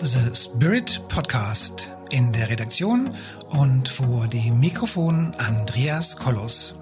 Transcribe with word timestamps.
The 0.00 0.32
Spirit 0.32 1.02
Podcast. 1.08 1.98
In 2.10 2.32
der 2.32 2.48
Redaktion 2.48 3.10
und 3.48 3.88
vor 3.88 4.28
dem 4.28 4.60
Mikrofon 4.60 5.32
Andreas 5.38 6.16
Kollos. 6.16 6.76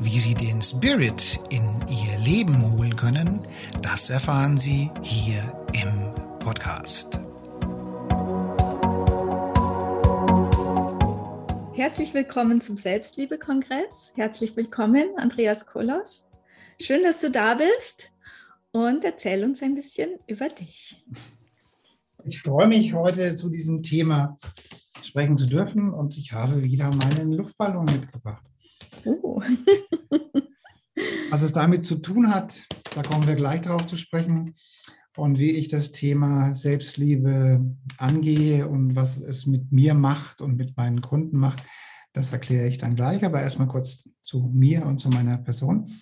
Wie 0.00 0.18
Sie 0.18 0.34
den 0.34 0.60
Spirit 0.60 1.40
in 1.48 1.62
Ihr 1.88 2.18
Leben 2.18 2.70
holen 2.70 2.94
können, 2.96 3.40
das 3.80 4.10
erfahren 4.10 4.58
Sie 4.58 4.90
hier 5.00 5.40
im 5.72 6.12
Podcast. 6.38 7.18
Herzlich 11.74 12.12
willkommen 12.12 12.60
zum 12.60 12.76
Selbstliebe-Kongress. 12.76 14.12
Herzlich 14.16 14.54
willkommen, 14.54 15.08
Andreas 15.16 15.64
Kollos. 15.64 16.26
Schön, 16.78 17.02
dass 17.04 17.22
du 17.22 17.30
da 17.30 17.54
bist 17.54 18.10
und 18.70 19.02
erzähl 19.02 19.44
uns 19.44 19.62
ein 19.62 19.74
bisschen 19.74 20.18
über 20.26 20.48
dich. 20.48 21.02
Ich 22.26 22.40
freue 22.40 22.68
mich, 22.68 22.94
heute 22.94 23.36
zu 23.36 23.50
diesem 23.50 23.82
Thema 23.82 24.38
sprechen 25.02 25.36
zu 25.36 25.46
dürfen 25.46 25.92
und 25.92 26.16
ich 26.16 26.32
habe 26.32 26.62
wieder 26.62 26.90
meinen 26.94 27.32
Luftballon 27.32 27.84
mitgebracht. 27.84 28.42
Oh. 29.04 29.42
Was 31.30 31.42
es 31.42 31.52
damit 31.52 31.84
zu 31.84 31.96
tun 31.96 32.32
hat, 32.32 32.64
da 32.94 33.02
kommen 33.02 33.26
wir 33.26 33.34
gleich 33.34 33.60
darauf 33.60 33.84
zu 33.84 33.98
sprechen. 33.98 34.54
Und 35.16 35.38
wie 35.38 35.50
ich 35.50 35.68
das 35.68 35.92
Thema 35.92 36.54
Selbstliebe 36.54 37.60
angehe 37.98 38.68
und 38.68 38.96
was 38.96 39.20
es 39.20 39.46
mit 39.46 39.70
mir 39.70 39.92
macht 39.92 40.40
und 40.40 40.56
mit 40.56 40.76
meinen 40.78 41.02
Kunden 41.02 41.36
macht, 41.36 41.62
das 42.14 42.32
erkläre 42.32 42.68
ich 42.68 42.78
dann 42.78 42.96
gleich. 42.96 43.22
Aber 43.24 43.42
erstmal 43.42 43.68
kurz 43.68 44.08
zu 44.24 44.50
mir 44.52 44.86
und 44.86 44.98
zu 44.98 45.10
meiner 45.10 45.36
Person. 45.36 45.92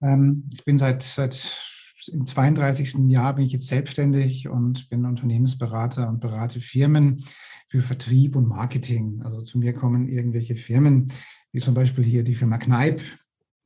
Ähm, 0.00 0.48
ich 0.54 0.64
bin 0.64 0.78
seit, 0.78 1.02
seit 1.02 1.69
im 2.08 2.26
32. 2.26 3.08
Jahr 3.08 3.34
bin 3.34 3.44
ich 3.44 3.52
jetzt 3.52 3.68
selbstständig 3.68 4.48
und 4.48 4.88
bin 4.88 5.04
Unternehmensberater 5.04 6.08
und 6.08 6.20
berate 6.20 6.60
Firmen 6.60 7.24
für 7.68 7.80
Vertrieb 7.80 8.36
und 8.36 8.48
Marketing. 8.48 9.22
Also 9.22 9.42
zu 9.42 9.58
mir 9.58 9.72
kommen 9.72 10.08
irgendwelche 10.08 10.56
Firmen, 10.56 11.12
wie 11.52 11.60
zum 11.60 11.74
Beispiel 11.74 12.04
hier 12.04 12.24
die 12.24 12.34
Firma 12.34 12.58
Kneip, 12.58 13.00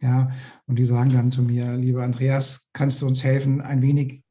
ja, 0.01 0.31
und 0.67 0.79
die 0.79 0.85
sagen 0.85 1.11
dann 1.11 1.33
zu 1.33 1.43
mir, 1.43 1.77
lieber 1.77 2.03
Andreas, 2.03 2.69
kannst 2.75 3.01
du 3.01 3.07
uns 3.07 3.25
helfen, 3.25 3.63
ein 3.63 3.81
wenig 3.81 4.23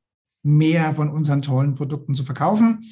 mehr 0.44 0.94
von 0.94 1.10
unseren 1.10 1.42
tollen 1.42 1.74
Produkten 1.74 2.14
zu 2.14 2.24
verkaufen? 2.24 2.86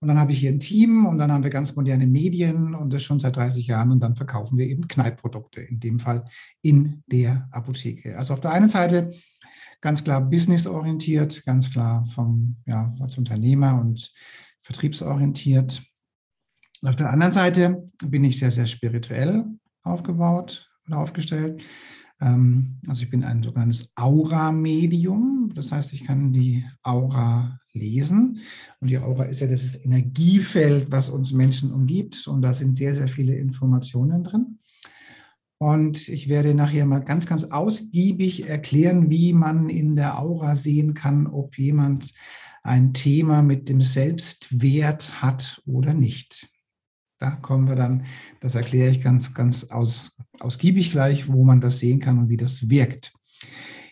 Und 0.00 0.08
dann 0.08 0.18
habe 0.18 0.32
ich 0.32 0.38
hier 0.38 0.50
ein 0.50 0.60
Team 0.60 1.06
und 1.06 1.18
dann 1.18 1.32
haben 1.32 1.44
wir 1.44 1.50
ganz 1.50 1.76
moderne 1.76 2.06
Medien 2.06 2.74
und 2.74 2.92
das 2.92 3.02
schon 3.02 3.20
seit 3.20 3.36
30 3.36 3.66
Jahren 3.66 3.90
und 3.90 4.00
dann 4.00 4.16
verkaufen 4.16 4.58
wir 4.58 4.66
eben 4.66 4.88
Kneipprodukte, 4.88 5.60
in 5.60 5.80
dem 5.80 5.98
Fall 5.98 6.24
in 6.62 7.02
der 7.06 7.48
Apotheke. 7.52 8.16
Also 8.16 8.34
auf 8.34 8.40
der 8.40 8.52
einen 8.52 8.68
Seite 8.68 9.12
ganz 9.84 10.02
klar 10.02 10.22
businessorientiert, 10.22 11.44
ganz 11.44 11.70
klar 11.70 12.06
vom, 12.06 12.56
ja, 12.64 12.90
als 13.00 13.18
Unternehmer 13.18 13.78
und 13.78 14.10
vertriebsorientiert. 14.62 15.82
Auf 16.80 16.96
der 16.96 17.10
anderen 17.10 17.34
Seite 17.34 17.90
bin 18.02 18.24
ich 18.24 18.38
sehr, 18.38 18.50
sehr 18.50 18.64
spirituell 18.64 19.44
aufgebaut 19.82 20.70
oder 20.86 21.00
aufgestellt. 21.00 21.62
Ähm, 22.18 22.78
also 22.88 23.02
ich 23.02 23.10
bin 23.10 23.24
ein 23.24 23.42
sogenanntes 23.42 23.92
Aura-Medium. 23.94 25.52
Das 25.54 25.70
heißt, 25.70 25.92
ich 25.92 26.06
kann 26.06 26.32
die 26.32 26.64
Aura 26.82 27.60
lesen. 27.74 28.38
Und 28.80 28.88
die 28.88 28.96
Aura 28.96 29.24
ist 29.24 29.40
ja 29.40 29.48
das 29.48 29.84
Energiefeld, 29.84 30.90
was 30.90 31.10
uns 31.10 31.32
Menschen 31.32 31.70
umgibt. 31.70 32.26
Und 32.26 32.40
da 32.40 32.54
sind 32.54 32.78
sehr, 32.78 32.94
sehr 32.94 33.08
viele 33.08 33.36
Informationen 33.36 34.24
drin. 34.24 34.58
Und 35.64 36.10
ich 36.10 36.28
werde 36.28 36.54
nachher 36.54 36.84
mal 36.84 36.98
ganz, 36.98 37.24
ganz 37.24 37.44
ausgiebig 37.44 38.46
erklären, 38.46 39.08
wie 39.08 39.32
man 39.32 39.70
in 39.70 39.96
der 39.96 40.18
Aura 40.18 40.56
sehen 40.56 40.92
kann, 40.92 41.26
ob 41.26 41.56
jemand 41.56 42.12
ein 42.62 42.92
Thema 42.92 43.40
mit 43.40 43.70
dem 43.70 43.80
Selbstwert 43.80 45.22
hat 45.22 45.62
oder 45.64 45.94
nicht. 45.94 46.50
Da 47.18 47.30
kommen 47.30 47.66
wir 47.66 47.76
dann, 47.76 48.04
das 48.42 48.56
erkläre 48.56 48.90
ich 48.90 49.00
ganz, 49.00 49.32
ganz 49.32 49.64
aus, 49.70 50.18
ausgiebig 50.38 50.92
gleich, 50.92 51.32
wo 51.32 51.44
man 51.44 51.62
das 51.62 51.78
sehen 51.78 51.98
kann 51.98 52.18
und 52.18 52.28
wie 52.28 52.36
das 52.36 52.68
wirkt. 52.68 53.14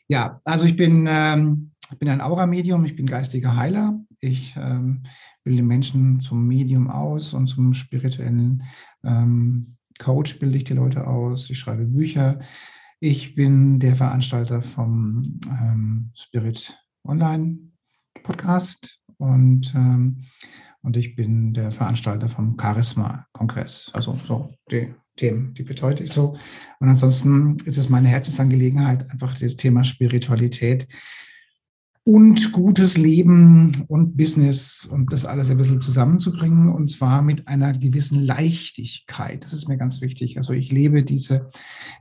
Ja, 0.08 0.42
also 0.44 0.66
ich 0.66 0.76
bin, 0.76 1.06
ähm, 1.08 1.70
bin 1.98 2.10
ein 2.10 2.20
Aura-Medium, 2.20 2.84
ich 2.84 2.96
bin 2.96 3.06
geistiger 3.06 3.56
Heiler. 3.56 3.98
Ich 4.20 4.54
ähm, 4.58 5.04
bilde 5.42 5.62
Menschen 5.62 6.20
zum 6.20 6.46
Medium 6.46 6.90
aus 6.90 7.32
und 7.32 7.46
zum 7.46 7.72
spirituellen 7.72 8.62
ähm, 9.02 9.78
Coach 9.98 10.38
bilde 10.38 10.56
ich 10.56 10.64
die 10.64 10.74
Leute 10.74 11.06
aus, 11.06 11.50
ich 11.50 11.58
schreibe 11.58 11.84
Bücher. 11.84 12.38
Ich 13.00 13.34
bin 13.34 13.80
der 13.80 13.96
Veranstalter 13.96 14.62
vom 14.62 15.40
ähm, 15.50 16.10
Spirit 16.14 16.78
Online 17.04 17.58
Podcast 18.22 19.00
und, 19.18 19.72
ähm, 19.74 20.22
und 20.82 20.96
ich 20.96 21.16
bin 21.16 21.52
der 21.52 21.72
Veranstalter 21.72 22.28
vom 22.28 22.56
Charisma-Kongress. 22.60 23.90
Also 23.92 24.18
so 24.24 24.54
die 24.70 24.94
Themen, 25.16 25.52
die 25.54 25.62
betreue 25.62 25.94
ich 25.94 26.12
so. 26.12 26.36
Und 26.80 26.88
ansonsten 26.88 27.56
ist 27.64 27.76
es 27.76 27.88
meine 27.88 28.08
Herzensangelegenheit, 28.08 29.10
einfach 29.10 29.38
das 29.38 29.56
Thema 29.56 29.84
Spiritualität 29.84 30.88
und 32.04 32.52
gutes 32.52 32.96
Leben 32.96 33.84
und 33.88 34.16
Business 34.16 34.84
und 34.90 35.12
das 35.12 35.24
alles 35.24 35.50
ein 35.50 35.56
bisschen 35.56 35.80
zusammenzubringen 35.80 36.68
und 36.68 36.88
zwar 36.88 37.22
mit 37.22 37.46
einer 37.46 37.72
gewissen 37.72 38.20
Leichtigkeit. 38.20 39.44
Das 39.44 39.52
ist 39.52 39.68
mir 39.68 39.76
ganz 39.76 40.00
wichtig. 40.00 40.36
Also 40.36 40.52
ich 40.52 40.72
lebe 40.72 41.04
diese, 41.04 41.48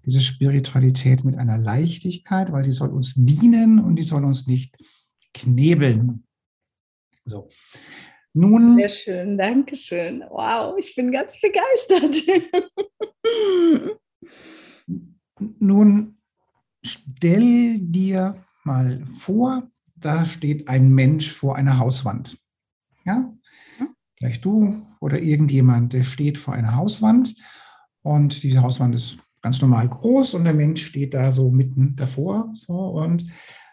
diese 0.03 0.21
Spiritualität 0.21 1.23
mit 1.23 1.37
einer 1.37 1.59
Leichtigkeit, 1.59 2.51
weil 2.51 2.63
die 2.63 2.71
soll 2.71 2.89
uns 2.89 3.13
dienen 3.15 3.79
und 3.79 3.95
die 3.97 4.03
soll 4.03 4.25
uns 4.25 4.47
nicht 4.47 4.75
knebeln. 5.35 6.23
So. 7.23 7.49
Nun. 8.33 8.77
Sehr 8.77 8.89
schön, 8.89 9.37
danke 9.37 9.75
schön. 9.75 10.23
Wow, 10.29 10.75
ich 10.79 10.95
bin 10.95 11.11
ganz 11.11 11.35
begeistert. 11.39 12.15
Nun 15.59 16.15
stell 16.83 17.79
dir 17.79 18.43
mal 18.63 19.03
vor, 19.13 19.69
da 20.01 20.25
steht 20.25 20.67
ein 20.67 20.89
Mensch 20.89 21.31
vor 21.31 21.55
einer 21.55 21.77
Hauswand. 21.77 22.37
Ja? 23.05 23.33
Vielleicht 24.17 24.45
du 24.45 24.85
oder 24.99 25.21
irgendjemand, 25.21 25.93
der 25.93 26.03
steht 26.03 26.37
vor 26.37 26.53
einer 26.53 26.75
Hauswand 26.75 27.35
und 28.03 28.43
diese 28.43 28.61
Hauswand 28.61 28.95
ist 28.95 29.17
ganz 29.41 29.61
normal 29.61 29.89
groß 29.89 30.35
und 30.35 30.43
der 30.43 30.53
Mensch 30.53 30.85
steht 30.85 31.13
da 31.13 31.31
so 31.31 31.49
mitten 31.49 31.95
davor. 31.95 32.53
So, 32.55 32.73
und 32.73 33.25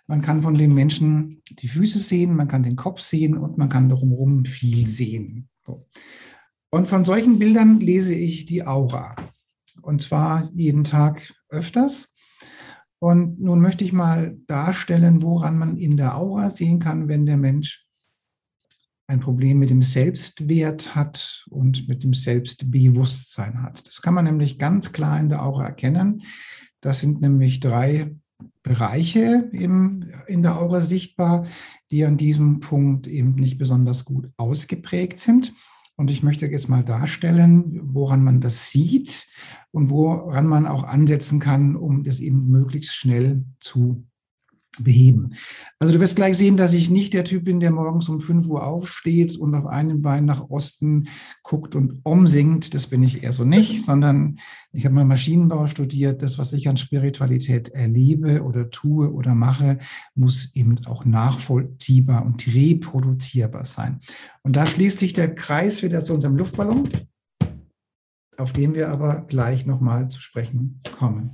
man 0.07 0.23
kann 0.23 0.43
von 0.43 0.55
dem 0.55 0.75
Menschen 0.75 1.43
die 1.51 1.69
Füße 1.69 1.99
sehen, 1.99 2.35
man 2.35 2.49
kann 2.49 2.63
den 2.63 2.77
Kopf 2.77 3.01
sehen 3.01 3.37
und 3.37 3.59
man 3.59 3.69
kann 3.69 3.91
drumherum 3.91 4.47
viel 4.47 4.87
sehen. 4.87 5.49
So. 5.67 5.87
Und 6.71 6.87
von 6.87 7.05
solchen 7.05 7.39
Bildern 7.39 7.81
lese 7.81 8.15
ich 8.15 8.47
die 8.47 8.67
Aura. 8.67 9.17
Und 9.83 10.03
zwar 10.03 10.51
jeden 10.55 10.85
Tag 10.85 11.35
öfters. 11.51 12.15
Und 13.01 13.41
nun 13.41 13.61
möchte 13.61 13.85
ich 13.85 13.93
mal 13.93 14.37
darstellen, 14.47 15.23
woran 15.23 15.59
man 15.59 15.77
in 15.77 15.97
der 15.97 16.17
Aura 16.17 16.51
sehen 16.51 16.81
kann, 16.81 17.09
wenn 17.09 17.27
der 17.27 17.37
Mensch 17.37 17.87
ein 19.07 19.21
Problem 19.21 19.59
mit 19.59 19.71
dem 19.71 19.83
Selbstwert 19.83 20.95
hat 20.95 21.47
und 21.49 21.89
mit 21.89 22.03
dem 22.03 22.13
Selbstbewusstsein 22.13 23.63
hat. 23.63 23.87
Das 23.87 24.03
kann 24.03 24.15
man 24.15 24.27
nämlich 24.27 24.59
ganz 24.59 24.93
klar 24.93 25.19
in 25.19 25.31
der 25.31 25.45
Aura 25.45 25.67
erkennen. 25.67 26.21
Das 26.81 27.01
sind 27.01 27.21
nämlich 27.21 27.61
drei 27.61 28.15
Bereiche 28.63 29.49
im, 29.53 30.11
in 30.27 30.43
der 30.43 30.61
Aura 30.61 30.83
sichtbar, 30.83 31.47
die 31.91 32.05
an 32.05 32.19
diesem 32.19 32.61
Punkt 32.61 33.07
eben 33.07 33.35
nicht 33.35 33.59
besonders 33.59 34.05
gut 34.05 34.29
ausgeprägt 34.37 35.19
sind. 35.19 35.55
Und 35.99 36.13
ich 36.13 36.23
möchte 36.23 36.47
jetzt 36.47 36.69
mal 36.69 36.85
darstellen, 36.85 37.81
woran 37.83 38.23
man 38.23 38.41
das 38.41 38.71
sieht 38.71 39.27
und 39.73 39.91
woran 39.91 40.47
man 40.47 40.69
auch 40.69 40.85
ansetzen 40.85 41.41
kann, 41.41 41.75
um 41.75 42.05
das 42.05 42.21
eben 42.21 42.47
möglichst 42.47 42.95
schnell 42.95 43.45
zu 43.59 44.07
beheben. 44.85 45.35
Also 45.79 45.93
du 45.93 46.01
wirst 46.01 46.17
gleich 46.17 46.37
sehen, 46.37 46.57
dass 46.57 46.73
ich 46.73 46.91
nicht 46.91 47.15
der 47.15 47.25
Typ 47.25 47.45
bin, 47.45 47.61
der 47.61 47.71
morgens 47.71 48.09
um 48.09 48.21
5 48.21 48.47
Uhr 48.47 48.67
aufsteht 48.67 49.37
und 49.37 49.55
auf 49.55 49.67
einem 49.67 50.03
Bein 50.03 50.25
nach 50.25 50.51
Osten 50.51 51.09
guckt 51.43 51.75
und 51.75 52.01
umsingt. 52.05 52.75
Das 52.75 52.87
bin 52.87 53.03
ich 53.03 53.23
eher 53.23 53.33
so 53.33 53.45
nicht, 53.45 53.85
sondern 53.85 54.39
ich 54.73 54.85
habe 54.85 54.95
mal 54.95 55.05
Maschinenbau 55.05 55.67
studiert. 55.67 56.23
Das, 56.23 56.39
was 56.39 56.53
ich 56.53 56.69
an 56.69 56.77
Spiritualität 56.77 57.69
erlebe 57.69 58.43
oder 58.43 58.71
tue 58.71 59.13
oder 59.13 59.35
mache, 59.35 59.79
muss 60.15 60.55
eben 60.55 60.85
auch 60.87 61.05
nachvollziehbar 61.05 62.25
und 62.25 62.47
reproduzierbar 62.47 63.65
sein. 63.65 64.01
Und 64.43 64.57
da 64.57 64.67
schließt 64.67 64.99
sich 64.99 65.13
der 65.13 65.35
Kreis 65.35 65.83
wieder 65.83 66.03
zu 66.05 66.15
unserem 66.15 66.37
Luftballon, 66.37 66.89
auf 68.37 68.53
den 68.53 68.75
wir 68.75 68.89
aber 68.89 69.23
gleich 69.23 69.67
nochmal 69.67 70.09
zu 70.09 70.21
sprechen 70.21 70.81
kommen. 70.97 71.31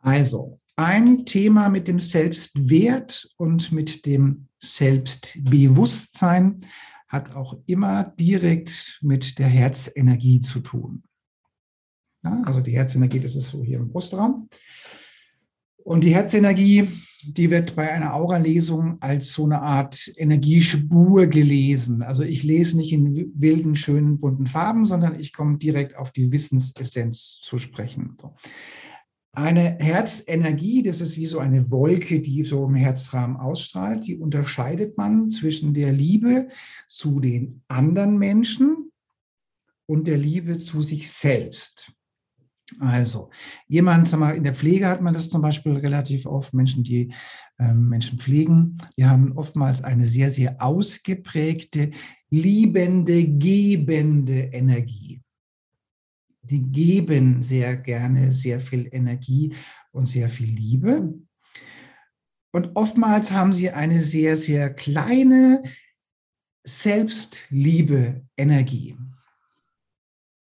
Also, 0.00 0.60
ein 0.78 1.26
Thema 1.26 1.68
mit 1.70 1.88
dem 1.88 1.98
Selbstwert 1.98 3.28
und 3.36 3.72
mit 3.72 4.06
dem 4.06 4.46
Selbstbewusstsein 4.60 6.60
hat 7.08 7.34
auch 7.34 7.58
immer 7.66 8.14
direkt 8.20 9.00
mit 9.02 9.40
der 9.40 9.48
Herzenergie 9.48 10.40
zu 10.40 10.60
tun. 10.60 11.02
Ja, 12.22 12.42
also 12.44 12.60
die 12.60 12.76
Herzenergie, 12.76 13.18
das 13.18 13.34
ist 13.34 13.48
so 13.48 13.64
hier 13.64 13.78
im 13.78 13.88
Brustraum. 13.88 14.48
Und 15.78 16.04
die 16.04 16.14
Herzenergie, 16.14 16.86
die 17.24 17.50
wird 17.50 17.74
bei 17.74 17.90
einer 17.90 18.14
Aura-Lesung 18.14 18.98
als 19.00 19.32
so 19.32 19.46
eine 19.46 19.60
Art 19.60 20.12
Energiespur 20.16 21.26
gelesen. 21.26 22.02
Also 22.02 22.22
ich 22.22 22.44
lese 22.44 22.76
nicht 22.76 22.92
in 22.92 23.32
wilden, 23.34 23.74
schönen, 23.74 24.20
bunten 24.20 24.46
Farben, 24.46 24.86
sondern 24.86 25.18
ich 25.18 25.32
komme 25.32 25.58
direkt 25.58 25.96
auf 25.96 26.12
die 26.12 26.30
Wissensessenz 26.30 27.40
zu 27.42 27.58
sprechen. 27.58 28.16
Eine 29.38 29.78
Herzenergie, 29.78 30.82
das 30.82 31.00
ist 31.00 31.16
wie 31.16 31.26
so 31.26 31.38
eine 31.38 31.70
Wolke, 31.70 32.18
die 32.18 32.42
so 32.42 32.64
im 32.64 32.74
Herzrahmen 32.74 33.36
ausstrahlt, 33.36 34.04
die 34.04 34.16
unterscheidet 34.18 34.98
man 34.98 35.30
zwischen 35.30 35.74
der 35.74 35.92
Liebe 35.92 36.48
zu 36.88 37.20
den 37.20 37.62
anderen 37.68 38.18
Menschen 38.18 38.90
und 39.86 40.08
der 40.08 40.18
Liebe 40.18 40.58
zu 40.58 40.82
sich 40.82 41.12
selbst. 41.12 41.92
Also, 42.80 43.30
jemand, 43.68 44.08
sag 44.08 44.18
mal, 44.18 44.34
in 44.34 44.42
der 44.42 44.56
Pflege 44.56 44.88
hat 44.88 45.02
man 45.02 45.14
das 45.14 45.30
zum 45.30 45.40
Beispiel 45.40 45.76
relativ 45.76 46.26
oft, 46.26 46.52
Menschen, 46.52 46.82
die 46.82 47.14
äh, 47.60 47.72
Menschen 47.72 48.18
pflegen, 48.18 48.76
die 48.96 49.06
haben 49.06 49.30
oftmals 49.36 49.84
eine 49.84 50.08
sehr, 50.08 50.32
sehr 50.32 50.60
ausgeprägte, 50.60 51.92
liebende, 52.28 53.24
gebende 53.24 54.50
Energie. 54.52 55.22
Die 56.50 56.62
geben 56.62 57.42
sehr 57.42 57.76
gerne 57.76 58.32
sehr 58.32 58.60
viel 58.60 58.88
Energie 58.90 59.54
und 59.92 60.06
sehr 60.06 60.28
viel 60.28 60.48
Liebe. 60.48 61.14
Und 62.52 62.70
oftmals 62.74 63.30
haben 63.30 63.52
sie 63.52 63.70
eine 63.70 64.02
sehr, 64.02 64.36
sehr 64.36 64.72
kleine 64.72 65.62
Selbstliebe, 66.64 68.26
Energie. 68.36 68.96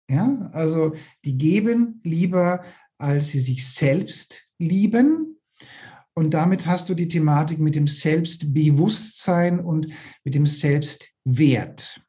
Ja, 0.10 0.50
also 0.52 0.96
die 1.24 1.38
geben 1.38 2.02
lieber, 2.04 2.64
als 2.98 3.30
sie 3.30 3.40
sich 3.40 3.68
selbst 3.68 4.48
lieben. 4.58 5.38
Und 6.14 6.34
damit 6.34 6.68
hast 6.68 6.90
du 6.90 6.94
die 6.94 7.08
Thematik 7.08 7.60
mit 7.60 7.76
dem 7.76 7.88
Selbstbewusstsein 7.88 9.60
und 9.60 9.88
mit 10.24 10.36
dem 10.36 10.46
Selbstwert. 10.46 12.02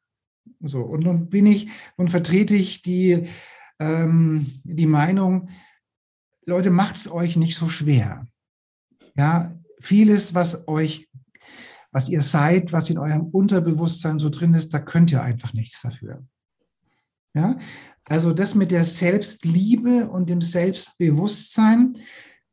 So, 0.59 0.81
und 0.81 1.03
nun 1.03 1.29
bin 1.29 1.47
ich, 1.47 1.67
nun 1.97 2.07
vertrete 2.07 2.55
ich 2.55 2.81
die, 2.81 3.27
ähm, 3.79 4.51
die 4.63 4.85
Meinung, 4.85 5.49
Leute, 6.45 6.69
macht 6.69 6.95
es 6.95 7.11
euch 7.11 7.35
nicht 7.35 7.57
so 7.57 7.69
schwer. 7.69 8.27
Ja, 9.15 9.57
vieles, 9.79 10.33
was 10.33 10.67
euch, 10.67 11.09
was 11.91 12.09
ihr 12.09 12.21
seid, 12.21 12.73
was 12.73 12.89
in 12.89 12.97
eurem 12.97 13.27
Unterbewusstsein 13.27 14.19
so 14.19 14.29
drin 14.29 14.53
ist, 14.53 14.73
da 14.73 14.79
könnt 14.79 15.11
ihr 15.11 15.23
einfach 15.23 15.53
nichts 15.53 15.81
dafür. 15.81 16.25
Ja, 17.33 17.57
also 18.05 18.33
das 18.33 18.55
mit 18.55 18.71
der 18.71 18.85
Selbstliebe 18.85 20.09
und 20.09 20.29
dem 20.29 20.41
Selbstbewusstsein 20.41 21.97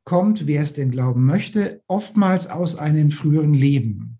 kommt, 0.04 0.46
wer 0.46 0.62
es 0.62 0.72
denn 0.72 0.90
glauben 0.90 1.24
möchte, 1.24 1.82
oftmals 1.86 2.48
aus 2.48 2.76
einem 2.76 3.10
früheren 3.10 3.54
Leben. 3.54 4.18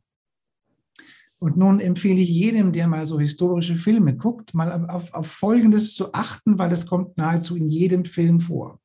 Und 1.42 1.56
nun 1.56 1.80
empfehle 1.80 2.20
ich 2.20 2.28
jedem, 2.28 2.72
der 2.72 2.86
mal 2.86 3.04
so 3.04 3.18
historische 3.18 3.74
Filme 3.74 4.14
guckt, 4.14 4.54
mal 4.54 4.86
auf, 4.88 5.12
auf 5.12 5.26
Folgendes 5.26 5.92
zu 5.96 6.14
achten, 6.14 6.56
weil 6.56 6.70
es 6.70 6.86
kommt 6.86 7.16
nahezu 7.16 7.56
in 7.56 7.66
jedem 7.66 8.04
Film 8.04 8.38
vor. 8.38 8.78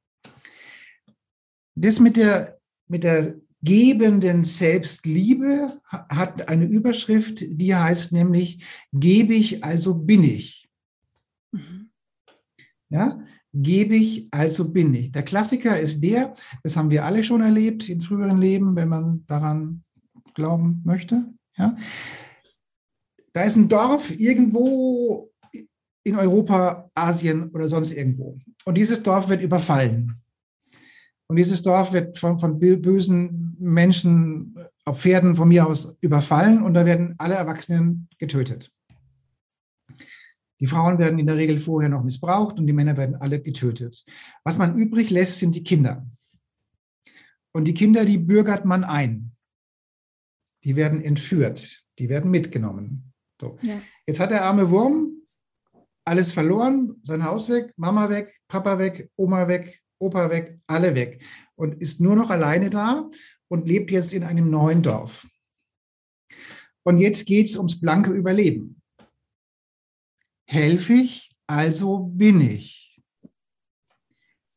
Das 1.76 2.00
mit 2.00 2.18
der, 2.18 2.58
mit 2.88 3.04
der 3.04 3.36
gebenden 3.62 4.44
Selbstliebe 4.44 5.80
hat 5.86 6.50
eine 6.50 6.66
Überschrift, 6.66 7.46
die 7.48 7.76
heißt 7.76 8.12
nämlich, 8.12 8.66
gebe 8.92 9.36
ich, 9.36 9.64
also 9.64 9.94
bin 9.94 10.24
ich. 10.24 10.68
Ja, 12.90 13.22
gebe 13.54 13.96
ich, 13.96 14.30
also 14.32 14.68
bin 14.68 14.96
ich. 14.96 15.12
Der 15.12 15.22
Klassiker 15.22 15.80
ist 15.80 16.02
der, 16.04 16.34
das 16.64 16.76
haben 16.76 16.90
wir 16.90 17.06
alle 17.06 17.24
schon 17.24 17.44
erlebt 17.44 17.88
in 17.88 18.02
früheren 18.02 18.42
Leben, 18.42 18.76
wenn 18.76 18.90
man 18.90 19.28
daran 19.28 19.84
glauben 20.34 20.82
möchte. 20.84 21.32
Ja. 21.56 21.76
Da 23.38 23.44
ist 23.44 23.56
ein 23.56 23.70
Dorf 23.70 24.10
irgendwo 24.20 25.32
in 26.04 26.16
Europa, 26.16 26.90
Asien 26.96 27.52
oder 27.52 27.68
sonst 27.68 27.92
irgendwo. 27.92 28.40
Und 28.66 28.76
dieses 28.76 29.04
Dorf 29.04 29.30
wird 29.30 29.44
überfallen. 29.44 30.20
Und 31.28 31.36
dieses 31.36 31.62
Dorf 31.62 31.94
wird 31.94 32.18
von, 32.18 32.40
von 32.40 32.58
bösen 32.58 33.56
Menschen 33.60 34.58
auf 34.86 35.02
Pferden 35.02 35.36
von 35.36 35.50
mir 35.50 35.68
aus 35.68 35.96
überfallen 36.02 36.64
und 36.64 36.74
da 36.74 36.84
werden 36.88 37.14
alle 37.20 37.36
Erwachsenen 37.36 38.10
getötet. 38.18 38.72
Die 40.60 40.66
Frauen 40.66 40.98
werden 40.98 41.20
in 41.20 41.28
der 41.28 41.38
Regel 41.38 41.60
vorher 41.60 41.90
noch 41.90 42.04
missbraucht 42.04 42.58
und 42.58 42.66
die 42.66 42.74
Männer 42.74 42.98
werden 42.98 43.18
alle 43.18 43.40
getötet. 43.40 44.04
Was 44.46 44.58
man 44.58 44.76
übrig 44.76 45.12
lässt, 45.12 45.38
sind 45.38 45.54
die 45.54 45.64
Kinder. 45.64 46.10
Und 47.54 47.66
die 47.66 47.76
Kinder, 47.76 48.04
die 48.04 48.18
bürgert 48.18 48.66
man 48.66 48.84
ein. 48.84 49.34
Die 50.64 50.76
werden 50.76 51.04
entführt, 51.04 51.84
die 52.00 52.10
werden 52.10 52.32
mitgenommen. 52.32 53.14
So. 53.40 53.58
Ja. 53.62 53.82
Jetzt 54.06 54.20
hat 54.20 54.32
der 54.32 54.44
arme 54.44 54.70
Wurm 54.70 55.14
alles 56.06 56.32
verloren, 56.32 56.96
sein 57.04 57.24
Haus 57.24 57.50
weg, 57.50 57.74
Mama 57.76 58.10
weg, 58.10 58.40
Papa 58.48 58.80
weg, 58.80 59.10
Oma 59.16 59.48
weg, 59.48 59.82
Opa 60.00 60.30
weg, 60.30 60.60
alle 60.68 60.96
weg 60.96 61.22
und 61.56 61.82
ist 61.82 62.00
nur 62.00 62.16
noch 62.16 62.30
alleine 62.30 62.70
da 62.70 63.10
und 63.50 63.68
lebt 63.68 63.92
jetzt 63.92 64.14
in 64.14 64.24
einem 64.24 64.50
neuen 64.50 64.82
Dorf. 64.84 65.28
Und 66.84 67.00
jetzt 67.00 67.26
geht 67.26 67.48
es 67.48 67.58
ums 67.58 67.80
blanke 67.80 68.12
Überleben 68.12 68.78
helfe 70.48 70.94
ich, 70.94 71.30
also 71.46 72.00
bin 72.00 72.42
ich. 72.42 73.02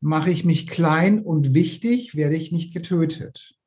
Mache 0.00 0.30
ich 0.30 0.44
mich 0.44 0.66
klein 0.66 1.22
und 1.22 1.52
wichtig, 1.52 2.14
werde 2.14 2.36
ich 2.36 2.52
nicht 2.52 2.72
getötet. 2.72 3.58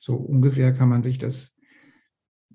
So 0.00 0.16
ungefähr 0.16 0.72
kann 0.72 0.88
man 0.88 1.04
sich 1.04 1.18
das 1.18 1.51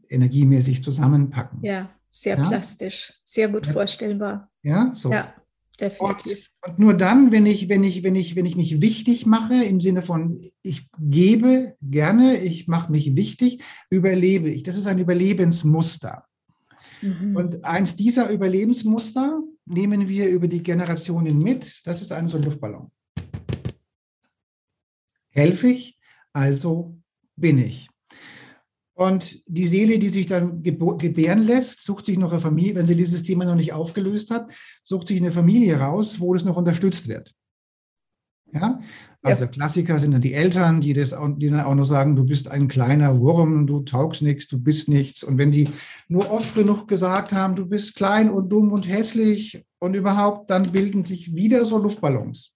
energiemäßig 0.09 0.83
zusammenpacken. 0.83 1.59
Ja, 1.63 1.89
sehr 2.12 2.38
ja? 2.38 2.48
plastisch, 2.48 3.13
sehr 3.24 3.50
gut 3.50 3.68
ja. 3.68 3.74
vorstellbar. 3.74 4.50
Ja, 4.63 4.92
so. 4.94 5.12
Ja, 5.12 5.33
definitiv. 5.80 6.50
Und, 6.62 6.71
und, 6.71 6.80
nur 6.80 6.94
dann, 6.94 7.31
wenn 7.31 7.45
ich, 7.45 7.69
wenn 7.69 7.83
ich, 7.83 8.04
wenn 8.04 8.15
ich, 8.15 8.36
wenn 8.36 8.45
ich 8.45 8.56
mich 8.56 8.81
wichtig 8.81 9.25
mache, 9.25 9.63
im 9.63 9.80
Sinne 9.80 10.01
von 10.01 10.39
ich 10.62 10.89
gebe 11.00 11.75
gerne, 11.81 12.38
ich 12.38 12.68
mache 12.68 12.92
mich 12.92 13.15
wichtig, 13.15 13.63
überlebe 13.89 14.50
ich. 14.50 14.63
Das 14.63 14.77
ist 14.77 14.88
ein 14.88 15.00
Überlebensmuster. 15.00 16.25
Mhm. 17.01 17.36
Und 17.36 17.65
eins 17.65 17.95
dieser 17.95 18.30
Überlebensmuster 18.30 19.42
nehmen 19.65 20.07
wir 20.07 20.30
über 20.30 20.48
die 20.48 20.63
Generationen 20.63 21.39
mit. 21.39 21.81
Das 21.86 22.01
ist 22.01 22.12
ein 22.12 22.27
so 22.27 22.38
ein 22.38 22.44
Luftballon. 22.44 22.92
Helfe 25.30 25.68
ich, 25.68 26.00
also 26.33 26.98
bin 27.36 27.59
ich. 27.59 27.89
Und 28.98 29.44
die 29.46 29.68
Seele, 29.68 30.00
die 30.00 30.10
sich 30.10 30.26
dann 30.26 30.64
gebären 30.64 31.44
lässt, 31.44 31.82
sucht 31.82 32.06
sich 32.06 32.18
noch 32.18 32.31
eine 32.31 32.42
Familie, 32.42 32.74
wenn 32.74 32.88
sie 32.88 32.95
dieses 32.95 33.21
Thema 33.21 33.45
noch 33.45 33.54
nicht 33.54 33.71
aufgelöst 33.71 34.31
hat, 34.31 34.52
sucht 34.83 35.10
sich 35.10 35.21
eine 35.21 35.31
Familie 35.31 35.78
raus, 35.78 36.19
wo 36.19 36.33
das 36.33 36.45
noch 36.45 36.57
unterstützt 36.57 37.07
wird. 37.07 37.31
Ja, 38.52 38.80
also 39.21 39.44
ja. 39.44 39.48
Klassiker 39.52 40.00
sind 40.00 40.14
dann 40.14 40.21
die 40.21 40.33
Eltern, 40.33 40.81
die, 40.81 40.94
das, 40.94 41.16
die 41.38 41.50
dann 41.52 41.60
auch 41.60 41.76
noch 41.76 41.86
sagen, 41.86 42.16
du 42.16 42.24
bist 42.24 42.48
ein 42.48 42.68
kleiner 42.68 43.19
Wurm, 43.19 43.68
du 43.68 43.81
taugst 43.81 44.24
nichts, 44.24 44.48
du 44.48 44.57
bist 44.57 44.90
nichts. 44.90 45.24
Und 45.24 45.38
wenn 45.38 45.52
die 45.52 45.69
nur 46.07 46.31
oft 46.31 46.56
genug 46.56 46.88
gesagt 46.88 47.33
haben, 47.33 47.56
du 47.56 47.68
bist 47.68 47.94
klein 47.94 48.31
und 48.31 48.50
dumm 48.50 48.71
und 48.71 48.90
hässlich 48.90 49.64
und 49.78 49.95
überhaupt, 49.95 50.50
dann 50.50 50.71
bilden 50.71 51.06
sich 51.06 51.36
wieder 51.36 51.66
so 51.66 51.78
Luftballons. 51.78 52.52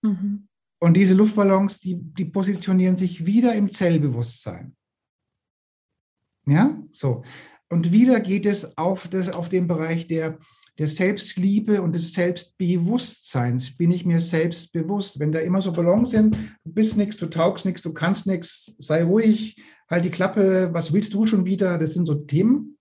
Mhm. 0.00 0.48
Und 0.80 0.96
diese 0.96 1.12
Luftballons, 1.12 1.78
die, 1.80 1.98
die 2.00 2.24
positionieren 2.24 2.96
sich 2.96 3.26
wieder 3.26 3.54
im 3.54 3.70
Zellbewusstsein. 3.70 4.74
Ja, 6.48 6.76
so. 6.92 7.22
Und 7.68 7.92
wieder 7.92 8.20
geht 8.20 8.46
es 8.46 8.76
auf, 8.78 9.08
das, 9.08 9.28
auf 9.28 9.48
den 9.48 9.68
Bereich 9.68 10.06
der 10.06 10.38
der 10.78 10.88
Selbstliebe 10.88 11.82
und 11.82 11.94
des 11.94 12.12
Selbstbewusstseins. 12.14 13.76
Bin 13.76 13.90
ich 13.90 14.06
mir 14.06 14.20
selbst 14.20 14.72
bewusst? 14.72 15.18
Wenn 15.18 15.32
da 15.32 15.40
immer 15.40 15.60
so 15.60 15.72
Ballons 15.72 16.10
sind, 16.10 16.36
du 16.64 16.72
bist 16.72 16.96
nichts, 16.96 17.16
du 17.16 17.26
taugst 17.26 17.66
nichts, 17.66 17.82
du 17.82 17.92
kannst 17.92 18.26
nichts, 18.26 18.76
sei 18.78 19.02
ruhig, 19.02 19.56
halt 19.90 20.04
die 20.04 20.10
Klappe, 20.10 20.70
was 20.72 20.92
willst 20.92 21.14
du 21.14 21.26
schon 21.26 21.44
wieder? 21.44 21.78
Das 21.78 21.94
sind 21.94 22.06
so 22.06 22.14
Themen. 22.14 22.78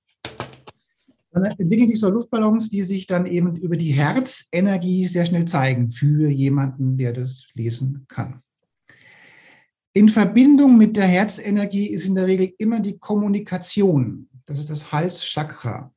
Dann 1.31 1.45
entwickeln 1.45 1.87
sich 1.87 1.99
so 1.99 2.09
Luftballons, 2.09 2.69
die 2.69 2.83
sich 2.83 3.07
dann 3.07 3.25
eben 3.25 3.55
über 3.55 3.77
die 3.77 3.91
Herzenergie 3.91 5.07
sehr 5.07 5.25
schnell 5.25 5.45
zeigen 5.45 5.91
für 5.91 6.29
jemanden, 6.29 6.97
der 6.97 7.13
das 7.13 7.45
lesen 7.53 8.05
kann. 8.07 8.41
In 9.97 10.09
Verbindung 10.09 10.77
mit 10.77 10.95
der 10.95 11.07
Herzenergie 11.07 11.87
ist 11.87 12.05
in 12.05 12.13
der 12.13 12.27
Regel 12.27 12.53
immer 12.59 12.79
die 12.79 12.99
Kommunikation. 12.99 14.29
Das 14.45 14.59
ist 14.59 14.69
das 14.69 14.91
Halschakra. 14.91 15.91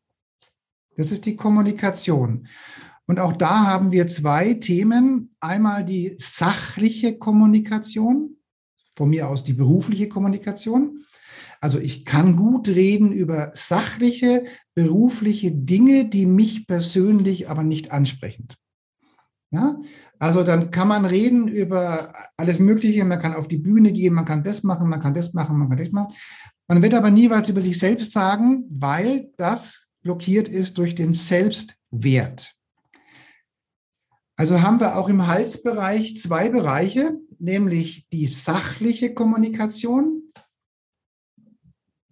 Das 0.97 1.13
ist 1.13 1.27
die 1.27 1.37
Kommunikation. 1.37 2.47
Und 3.07 3.21
auch 3.21 3.35
da 3.35 3.67
haben 3.67 3.93
wir 3.93 4.07
zwei 4.07 4.55
Themen. 4.55 5.37
Einmal 5.39 5.85
die 5.85 6.15
sachliche 6.17 7.19
Kommunikation, 7.19 8.39
von 8.97 9.11
mir 9.11 9.29
aus 9.29 9.45
die 9.45 9.53
berufliche 9.53 10.09
Kommunikation. 10.09 11.05
Also 11.61 11.79
ich 11.79 12.07
kann 12.07 12.37
gut 12.37 12.69
reden 12.71 13.13
über 13.13 13.51
sachliche, 13.53 14.45
berufliche 14.75 15.53
Dinge, 15.53 16.07
die 16.07 16.25
mich 16.25 16.67
persönlich 16.67 17.51
aber 17.51 17.65
nicht 17.65 17.93
ansprechen. 17.93 18.49
Ja, 19.53 19.81
also 20.21 20.45
dann 20.45 20.71
kann 20.71 20.87
man 20.87 21.05
reden 21.05 21.49
über 21.49 22.13
alles 22.37 22.61
Mögliche. 22.61 23.05
Man 23.05 23.21
kann 23.21 23.35
auf 23.35 23.49
die 23.49 23.59
Bühne 23.59 23.93
gehen, 23.93 24.15
man 24.15 24.25
kann 24.25 24.45
das 24.45 24.63
machen, 24.63 24.89
man 24.89 25.01
kann 25.01 25.15
das 25.15 25.33
machen, 25.33 25.59
man 25.59 25.69
kann 25.69 25.79
das 25.79 25.91
machen. 25.91 26.15
Man 26.69 26.83
wird 26.83 26.95
aber 26.95 27.11
nie 27.11 27.31
was 27.31 27.49
über 27.49 27.61
sich 27.61 27.79
selbst 27.79 28.13
sagen, 28.13 28.65
weil 28.71 29.33
das 29.37 29.89
blockiert 30.03 30.49
ist 30.49 30.79
durch 30.79 30.95
den 30.95 31.15
Selbstwert. 31.15 32.55
Also 34.37 34.63
haben 34.63 34.79
wir 34.79 34.97
auch 34.97 35.09
im 35.09 35.27
Halsbereich 35.27 36.17
zwei 36.17 36.49
Bereiche, 36.49 37.19
nämlich 37.39 38.07
die 38.13 38.27
sachliche 38.27 39.13
Kommunikation. 39.13 40.33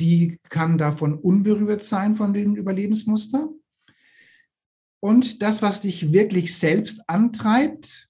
Die 0.00 0.38
kann 0.48 0.76
davon 0.76 1.14
unberührt 1.14 1.84
sein 1.84 2.16
von 2.16 2.34
dem 2.34 2.56
Überlebensmuster. 2.56 3.48
Und 5.00 5.42
das, 5.42 5.62
was 5.62 5.80
dich 5.80 6.12
wirklich 6.12 6.56
selbst 6.56 7.08
antreibt, 7.08 8.08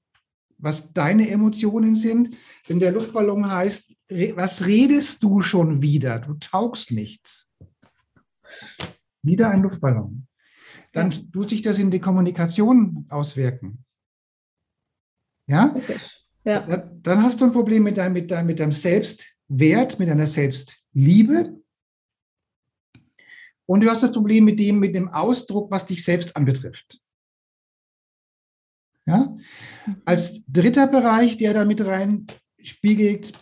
was 0.58 0.92
deine 0.92 1.28
Emotionen 1.28 1.94
sind, 1.94 2.36
wenn 2.66 2.80
der 2.80 2.92
Luftballon 2.92 3.50
heißt, 3.50 3.94
was 4.34 4.66
redest 4.66 5.22
du 5.22 5.40
schon 5.40 5.82
wieder? 5.82 6.18
Du 6.18 6.34
taugst 6.34 6.90
nichts. 6.90 7.46
Wieder 9.22 9.50
ein 9.50 9.62
Luftballon. 9.62 10.26
Dann 10.92 11.10
tut 11.10 11.50
sich 11.50 11.62
das 11.62 11.78
in 11.78 11.90
die 11.90 12.00
Kommunikation 12.00 13.06
auswirken. 13.10 13.84
Ja? 15.46 15.74
ja. 16.44 16.60
Dann 17.02 17.22
hast 17.22 17.40
du 17.40 17.44
ein 17.44 17.52
Problem 17.52 17.82
mit 17.82 17.98
deinem, 17.98 18.14
mit 18.46 18.60
deinem 18.60 18.72
Selbstwert, 18.72 19.98
mit 19.98 20.08
deiner 20.08 20.26
Selbstliebe. 20.26 21.57
Und 23.68 23.82
du 23.82 23.90
hast 23.90 24.02
das 24.02 24.12
Problem 24.12 24.46
mit 24.46 24.58
dem, 24.58 24.78
mit 24.78 24.94
dem 24.94 25.08
Ausdruck, 25.08 25.70
was 25.70 25.84
dich 25.84 26.02
selbst 26.02 26.34
anbetrifft. 26.36 27.00
Ja? 29.06 29.36
Mhm. 29.86 30.02
Als 30.06 30.42
dritter 30.46 30.86
Bereich, 30.86 31.36
der 31.36 31.52
da 31.52 31.64
mit 31.66 31.84
rein 31.84 32.26
spiegelt, 32.62 33.32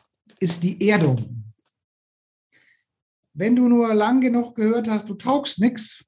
ist 0.40 0.64
die 0.64 0.88
Erdung. 0.88 1.54
Wenn 3.34 3.54
du 3.54 3.68
nur 3.68 3.94
lang 3.94 4.20
genug 4.20 4.56
gehört 4.56 4.88
hast, 4.88 5.08
du 5.08 5.14
taugst 5.14 5.60
nichts, 5.60 6.04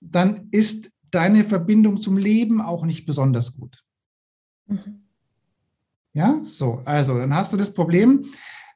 dann 0.00 0.48
ist 0.50 0.90
deine 1.10 1.42
Verbindung 1.42 2.00
zum 2.00 2.18
Leben 2.18 2.60
auch 2.60 2.84
nicht 2.84 3.06
besonders 3.06 3.56
gut. 3.56 3.82
Mhm. 4.66 5.06
Ja, 6.12 6.38
so, 6.44 6.82
also 6.84 7.16
dann 7.16 7.34
hast 7.34 7.52
du 7.52 7.56
das 7.56 7.72
Problem, 7.72 8.26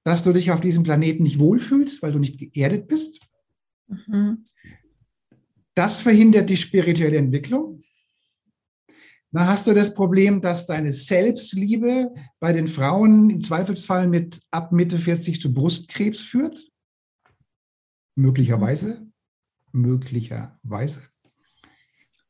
dass 0.05 0.23
du 0.23 0.33
dich 0.33 0.51
auf 0.51 0.61
diesem 0.61 0.83
Planeten 0.83 1.23
nicht 1.23 1.39
wohlfühlst, 1.39 2.03
weil 2.03 2.13
du 2.13 2.19
nicht 2.19 2.39
geerdet 2.39 2.89
bist. 2.89 3.21
Mhm. 3.89 4.45
Das 5.75 6.01
verhindert 6.01 6.51
die 6.51 6.57
spirituelle 6.57 7.17
Entwicklung. 7.17 7.83
Dann 9.31 9.47
hast 9.47 9.67
du 9.67 9.73
das 9.73 9.95
Problem, 9.95 10.43
dass 10.43 10.67
deine 10.67 10.93
Selbstliebe 10.93 12.13
bei 12.39 12.53
den 12.53 12.67
Frauen 12.67 13.31
im 13.31 13.43
Zweifelsfall 13.43 14.07
mit 14.07 14.43
ab 14.51 14.73
Mitte 14.73 14.99
40 14.99 15.41
zu 15.41 15.55
Brustkrebs 15.55 16.21
führt. 16.21 16.71
Möglicherweise. 18.15 19.07
Möglicherweise. 19.73 21.09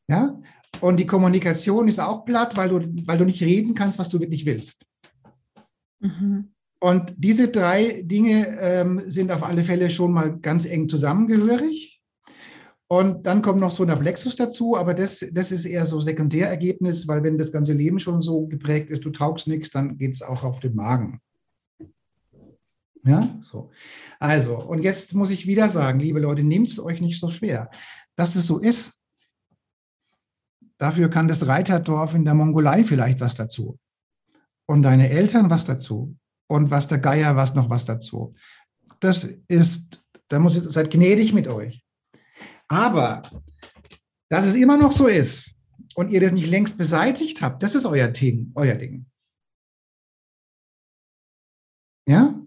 Ja? 0.07 0.41
Und 0.79 0.97
die 0.97 1.05
Kommunikation 1.05 1.89
ist 1.89 1.99
auch 1.99 2.23
platt, 2.23 2.55
weil 2.55 2.69
du, 2.69 3.05
weil 3.05 3.17
du 3.17 3.25
nicht 3.25 3.41
reden 3.41 3.75
kannst, 3.75 3.99
was 3.99 4.07
du 4.07 4.21
wirklich 4.21 4.45
willst. 4.45 4.85
Mhm. 5.99 6.52
Und 6.83 7.13
diese 7.15 7.47
drei 7.47 8.01
Dinge 8.01 8.57
ähm, 8.59 9.03
sind 9.05 9.31
auf 9.31 9.41
alle 9.41 9.63
Fälle 9.63 9.89
schon 9.89 10.11
mal 10.11 10.37
ganz 10.39 10.65
eng 10.65 10.89
zusammengehörig. 10.89 12.01
Und 12.89 13.25
dann 13.25 13.41
kommt 13.41 13.61
noch 13.61 13.71
so 13.71 13.85
ein 13.85 13.99
Plexus 13.99 14.35
dazu, 14.35 14.75
aber 14.75 14.93
das, 14.93 15.25
das 15.31 15.53
ist 15.53 15.63
eher 15.63 15.85
so 15.85 16.01
Sekundärergebnis, 16.01 17.07
weil 17.07 17.23
wenn 17.23 17.37
das 17.37 17.53
ganze 17.53 17.71
Leben 17.71 18.01
schon 18.01 18.21
so 18.21 18.47
geprägt 18.47 18.89
ist, 18.89 19.05
du 19.05 19.11
taugst 19.11 19.47
nichts, 19.47 19.69
dann 19.69 19.97
geht 19.97 20.13
es 20.13 20.21
auch 20.21 20.43
auf 20.43 20.59
den 20.59 20.75
Magen. 20.75 21.21
Ja, 23.05 23.33
so. 23.39 23.71
Also, 24.19 24.57
und 24.57 24.79
jetzt 24.79 25.13
muss 25.13 25.31
ich 25.31 25.47
wieder 25.47 25.69
sagen, 25.69 26.01
liebe 26.01 26.19
Leute, 26.19 26.43
nehmt 26.43 26.67
es 26.67 26.81
euch 26.81 26.99
nicht 26.99 27.17
so 27.17 27.29
schwer. 27.29 27.71
Dass 28.17 28.35
es 28.35 28.45
so 28.45 28.59
ist, 28.59 28.91
dafür 30.79 31.09
kann 31.09 31.29
das 31.29 31.47
Reiterdorf 31.47 32.13
in 32.13 32.25
der 32.25 32.33
Mongolei 32.33 32.83
vielleicht 32.83 33.21
was 33.21 33.35
dazu. 33.35 33.79
Und 34.65 34.81
deine 34.81 35.09
Eltern 35.09 35.49
was 35.49 35.63
dazu 35.63 36.17
und 36.53 36.69
was 36.69 36.87
der 36.87 36.99
Geier 36.99 37.35
was 37.35 37.55
noch 37.55 37.71
was 37.71 37.85
dazu. 37.85 38.35
Das 38.99 39.27
ist, 39.47 40.03
da 40.27 40.37
muss 40.37 40.55
ich, 40.55 40.63
seid 40.63 40.91
gnädig 40.91 41.33
mit 41.33 41.47
euch. 41.47 41.83
Aber 42.67 43.23
dass 44.29 44.45
es 44.45 44.53
immer 44.53 44.77
noch 44.77 44.91
so 44.91 45.07
ist 45.07 45.55
und 45.95 46.11
ihr 46.11 46.21
das 46.21 46.31
nicht 46.31 46.47
längst 46.47 46.77
beseitigt 46.77 47.41
habt, 47.41 47.63
das 47.63 47.73
ist 47.73 47.85
euer 47.85 48.07
Ding, 48.07 48.51
euer 48.53 48.75
Ding. 48.75 49.07
Ja, 52.07 52.39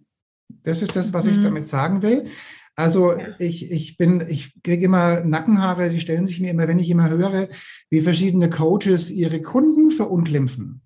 das 0.62 0.82
ist 0.82 0.94
das, 0.94 1.12
was 1.12 1.24
mhm. 1.24 1.32
ich 1.32 1.40
damit 1.40 1.66
sagen 1.66 2.00
will. 2.02 2.30
Also 2.76 3.16
ich, 3.40 3.72
ich 3.72 3.96
bin, 3.96 4.24
ich 4.28 4.62
kriege 4.62 4.84
immer 4.84 5.24
Nackenhaare, 5.24 5.90
die 5.90 5.98
stellen 5.98 6.26
sich 6.26 6.40
mir 6.40 6.50
immer, 6.50 6.68
wenn 6.68 6.78
ich 6.78 6.90
immer 6.90 7.10
höre, 7.10 7.48
wie 7.90 8.02
verschiedene 8.02 8.50
Coaches 8.50 9.10
ihre 9.10 9.42
Kunden 9.42 9.90
verunglimpfen. 9.90 10.80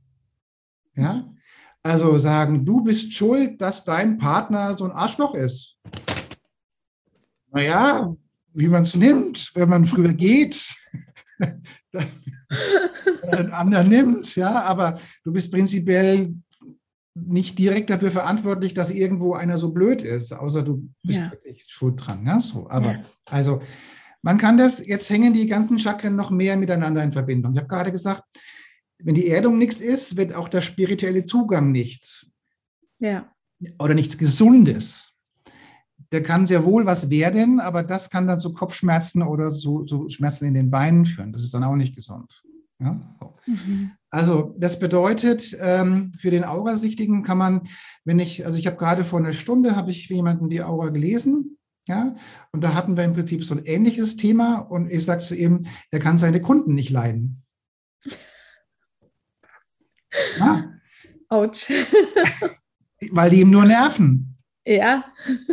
Ja, 0.95 1.31
also 1.83 2.19
sagen, 2.19 2.65
du 2.65 2.83
bist 2.83 3.13
schuld, 3.13 3.61
dass 3.61 3.85
dein 3.85 4.19
Partner 4.19 4.77
so 4.77 4.85
ein 4.85 4.93
Arschloch 4.93 5.35
ist. 5.35 5.77
Naja, 7.53 8.15
wie 8.53 8.69
man 8.69 8.83
es 8.83 8.95
nimmt, 8.95 9.51
wenn 9.55 9.69
man 9.69 9.87
früher 9.87 10.13
geht, 10.13 10.75
einen 13.31 13.53
anderen 13.53 13.89
nimmt, 13.89 14.37
ja, 14.37 14.63
aber 14.65 14.99
du 15.25 15.33
bist 15.33 15.51
prinzipiell 15.51 16.35
nicht 17.15 17.59
direkt 17.59 17.91
dafür 17.91 18.11
verantwortlich, 18.11 18.75
dass 18.75 18.91
irgendwo 18.91 19.35
einer 19.35 19.59
so 19.59 19.73
blöd 19.73 20.03
ist, 20.03 20.33
außer 20.33 20.63
du 20.63 20.89
bist 21.03 21.21
ja. 21.21 21.31
wirklich 21.33 21.65
schuld 21.69 21.95
dran. 22.05 22.25
Ja? 22.27 22.41
So, 22.41 22.69
aber 22.69 22.93
ja. 22.93 23.03
also 23.29 23.61
man 24.23 24.39
kann 24.39 24.59
das, 24.59 24.85
jetzt 24.85 25.11
hängen 25.11 25.33
die 25.33 25.47
ganzen 25.47 25.79
Chakren 25.79 26.15
noch 26.15 26.31
mehr 26.31 26.57
miteinander 26.57 27.03
in 27.03 27.13
Verbindung. 27.13 27.53
Ich 27.53 27.59
habe 27.59 27.69
gerade 27.69 27.91
gesagt, 27.91 28.23
wenn 29.03 29.15
die 29.15 29.29
Erdung 29.29 29.59
nichts 29.59 29.81
ist, 29.81 30.17
wird 30.17 30.35
auch 30.35 30.49
der 30.49 30.61
spirituelle 30.61 31.27
Zugang 31.27 31.73
nichts. 31.73 32.27
Ja. 32.99 33.33
Oder 33.79 33.95
nichts 33.95 34.19
Gesundes. 34.19 35.15
Der 36.13 36.23
kann 36.23 36.47
sehr 36.47 36.65
wohl 36.65 36.87
was 36.87 37.11
werden, 37.11 37.61
aber 37.61 37.83
das 37.83 38.11
kann 38.11 38.27
dann 38.27 38.41
zu 38.41 38.53
Kopfschmerzen 38.53 39.23
oder 39.23 39.53
zu, 39.53 39.85
zu 39.85 40.09
Schmerzen 40.09 40.47
in 40.47 40.55
den 40.55 40.71
Beinen 40.71 41.07
führen. 41.07 41.33
Das 41.33 41.43
ist 41.43 41.55
dann 41.55 41.65
auch 41.65 41.77
nicht 41.77 41.95
gesund. 41.95 42.43
Ja? 42.81 43.01
So. 43.21 43.35
Mhm. 43.47 43.93
Also 44.11 44.55
das 44.59 44.79
bedeutet, 44.79 45.57
ähm, 45.61 46.13
für 46.19 46.31
den 46.31 46.45
Aurasichtigen 46.45 47.23
kann 47.23 47.39
man, 47.39 47.63
wenn 48.05 48.19
ich, 48.19 48.45
also 48.45 48.59
ich 48.59 48.67
habe 48.67 48.77
gerade 48.77 49.05
vor 49.05 49.21
einer 49.21 49.35
Stunde, 49.35 49.77
habe 49.77 49.93
ich 49.93 50.09
für 50.09 50.15
jemanden 50.15 50.49
die 50.49 50.63
Aura 50.63 50.89
gelesen, 50.89 51.59
ja, 51.89 52.15
und 52.53 52.63
da 52.63 52.75
hatten 52.75 52.97
wir 52.97 53.05
im 53.05 53.15
Prinzip 53.15 53.45
so 53.45 53.55
ein 53.55 53.65
ähnliches 53.65 54.17
Thema 54.17 54.59
und 54.59 54.91
ich 54.91 55.05
sage 55.05 55.23
zu 55.23 55.35
ihm, 55.35 55.67
er 55.91 55.99
kann 55.99 56.19
seine 56.19 56.43
Kunden 56.43 56.75
nicht 56.75 56.91
leiden. 56.91 57.43
Ja. 60.39 60.75
Autsch. 61.29 61.71
Weil 63.11 63.31
die 63.31 63.41
ihm 63.41 63.51
nur 63.51 63.65
nerven. 63.65 64.37
Ja. 64.67 65.05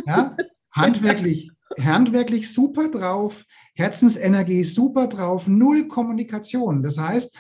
ja? 0.05 0.35
Handwerklich, 0.71 1.51
handwerklich 1.79 2.51
super 2.51 2.89
drauf, 2.89 3.45
Herzensenergie 3.73 4.63
super 4.63 5.07
drauf, 5.07 5.47
null 5.47 5.87
Kommunikation. 5.87 6.83
Das 6.83 6.97
heißt, 6.97 7.37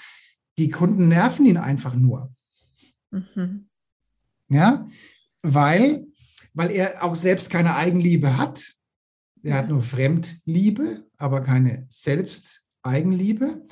die 0.57 0.69
Kunden 0.69 1.07
nerven 1.07 1.45
ihn 1.45 1.57
einfach 1.57 1.95
nur. 1.95 2.33
Mhm. 3.11 3.67
Ja, 4.49 4.87
weil, 5.41 6.07
weil 6.53 6.71
er 6.71 7.03
auch 7.03 7.15
selbst 7.15 7.49
keine 7.49 7.75
Eigenliebe 7.75 8.37
hat. 8.37 8.73
Er 9.43 9.55
hat 9.55 9.69
nur 9.69 9.81
Fremdliebe, 9.81 11.05
aber 11.17 11.41
keine 11.41 11.85
Selbsteigenliebe. 11.89 13.65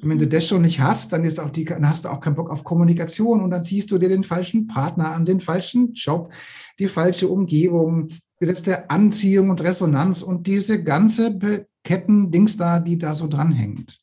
Und 0.00 0.08
wenn 0.08 0.18
du 0.18 0.26
das 0.26 0.46
schon 0.46 0.62
nicht 0.62 0.80
hast, 0.80 1.12
dann, 1.12 1.24
ist 1.24 1.38
auch 1.38 1.50
die, 1.50 1.64
dann 1.64 1.88
hast 1.88 2.04
du 2.04 2.08
auch 2.08 2.20
keinen 2.20 2.34
Bock 2.34 2.50
auf 2.50 2.64
Kommunikation 2.64 3.42
und 3.42 3.50
dann 3.50 3.64
ziehst 3.64 3.90
du 3.90 3.98
dir 3.98 4.08
den 4.08 4.24
falschen 4.24 4.66
Partner 4.66 5.12
an, 5.12 5.24
den 5.24 5.40
falschen 5.40 5.92
Job, 5.92 6.32
die 6.78 6.88
falsche 6.88 7.28
Umgebung, 7.28 8.08
Gesetz 8.38 8.62
der 8.62 8.90
Anziehung 8.90 9.50
und 9.50 9.60
Resonanz 9.60 10.22
und 10.22 10.46
diese 10.46 10.82
ganze 10.82 11.38
Ketten-Dings 11.84 12.56
da, 12.56 12.80
die 12.80 12.98
da 12.98 13.14
so 13.14 13.28
dranhängt. 13.28 14.00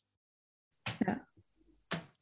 Ja. 1.04 1.20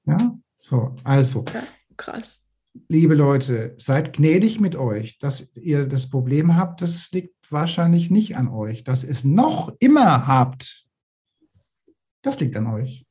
Ja, 0.07 0.39
so, 0.57 0.97
also. 1.05 1.45
Ja, 1.53 1.63
krass. 1.97 2.41
Liebe 2.89 3.15
Leute, 3.15 3.75
seid 3.77 4.15
gnädig 4.15 4.61
mit 4.61 4.77
euch, 4.77 5.19
dass 5.19 5.55
ihr 5.57 5.87
das 5.87 6.09
Problem 6.09 6.57
habt. 6.57 6.81
Das 6.81 7.11
liegt 7.13 7.35
wahrscheinlich 7.51 8.11
nicht 8.11 8.37
an 8.37 8.49
euch. 8.49 8.85
Dass 8.85 9.05
ihr 9.05 9.11
es 9.11 9.25
noch 9.25 9.75
immer 9.81 10.27
habt, 10.27 10.87
das 12.23 12.41
liegt 12.41 12.57
an 12.57 12.67
euch. 12.69 13.08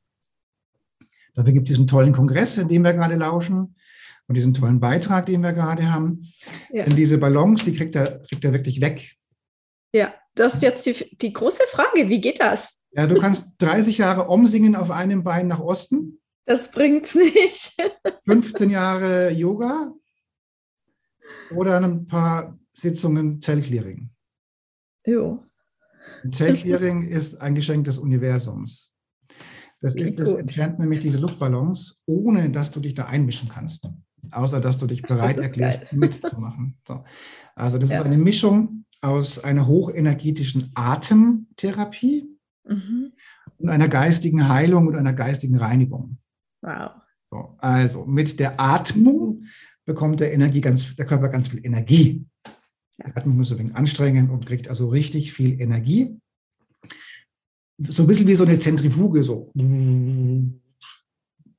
Dafür 1.38 1.52
gibt 1.52 1.68
es 1.68 1.74
diesen 1.74 1.86
tollen 1.86 2.12
Kongress, 2.12 2.58
in 2.58 2.66
dem 2.66 2.82
wir 2.82 2.92
gerade 2.94 3.14
lauschen 3.14 3.72
und 4.26 4.34
diesen 4.34 4.54
tollen 4.54 4.80
Beitrag, 4.80 5.26
den 5.26 5.40
wir 5.40 5.52
gerade 5.52 5.92
haben. 5.92 6.22
Ja. 6.72 6.84
Denn 6.84 6.96
diese 6.96 7.16
Ballons, 7.16 7.62
die 7.62 7.72
kriegt 7.72 7.94
er, 7.94 8.24
kriegt 8.24 8.44
er 8.44 8.52
wirklich 8.52 8.80
weg. 8.80 9.14
Ja, 9.92 10.14
das 10.34 10.54
ist 10.54 10.62
jetzt 10.64 10.84
die, 10.84 11.16
die 11.16 11.32
große 11.32 11.62
Frage. 11.70 12.08
Wie 12.08 12.20
geht 12.20 12.40
das? 12.40 12.80
Ja, 12.90 13.06
du 13.06 13.20
kannst 13.20 13.52
30 13.58 13.98
Jahre 13.98 14.26
umsingen 14.26 14.74
auf 14.74 14.90
einem 14.90 15.22
Bein 15.22 15.46
nach 15.46 15.60
Osten. 15.60 16.18
Das 16.44 16.72
bringt's 16.72 17.14
nicht. 17.14 17.76
15 18.26 18.70
Jahre 18.70 19.30
Yoga 19.30 19.92
oder 21.54 21.76
ein 21.76 22.08
paar 22.08 22.58
Sitzungen 22.72 23.40
Zellclearing. 23.40 24.10
Jo. 25.06 25.44
Zellclearing 26.28 27.02
ist 27.06 27.40
ein 27.40 27.54
Geschenk 27.54 27.84
des 27.84 27.98
Universums. 27.98 28.92
Das, 29.80 29.94
ist, 29.94 30.18
das 30.18 30.34
entfernt 30.34 30.78
nämlich 30.78 31.00
diese 31.00 31.18
Luftballons, 31.18 32.00
ohne 32.06 32.50
dass 32.50 32.70
du 32.70 32.80
dich 32.80 32.94
da 32.94 33.04
einmischen 33.04 33.48
kannst. 33.48 33.90
Außer 34.30 34.60
dass 34.60 34.78
du 34.78 34.86
dich 34.86 35.02
bereit 35.02 35.38
erklärst, 35.38 35.90
geil. 35.90 35.98
mitzumachen. 35.98 36.78
So. 36.86 37.04
Also 37.54 37.78
das 37.78 37.90
ja. 37.90 38.00
ist 38.00 38.06
eine 38.06 38.18
Mischung 38.18 38.84
aus 39.00 39.42
einer 39.42 39.66
hochenergetischen 39.66 40.72
Atemtherapie 40.74 42.28
mhm. 42.64 43.12
und 43.58 43.68
einer 43.68 43.88
geistigen 43.88 44.48
Heilung 44.48 44.88
und 44.88 44.96
einer 44.96 45.12
geistigen 45.12 45.56
Reinigung. 45.56 46.18
Wow. 46.60 46.90
So, 47.30 47.54
also 47.58 48.04
mit 48.06 48.40
der 48.40 48.58
Atmung 48.58 49.44
bekommt 49.84 50.20
der, 50.20 50.32
Energie 50.32 50.60
ganz, 50.60 50.96
der 50.96 51.06
Körper 51.06 51.28
ganz 51.28 51.48
viel 51.48 51.64
Energie. 51.64 52.26
Die 52.98 53.04
Atmung 53.04 53.36
muss 53.36 53.52
ein 53.52 53.58
wenig 53.58 53.76
anstrengen 53.76 54.30
und 54.30 54.46
kriegt 54.46 54.68
also 54.68 54.88
richtig 54.88 55.32
viel 55.32 55.60
Energie. 55.60 56.18
So 57.78 58.02
ein 58.02 58.06
bisschen 58.06 58.26
wie 58.26 58.34
so 58.34 58.44
eine 58.44 58.58
Zentrifuge, 58.58 59.22
so. 59.22 59.50
Und 59.54 60.60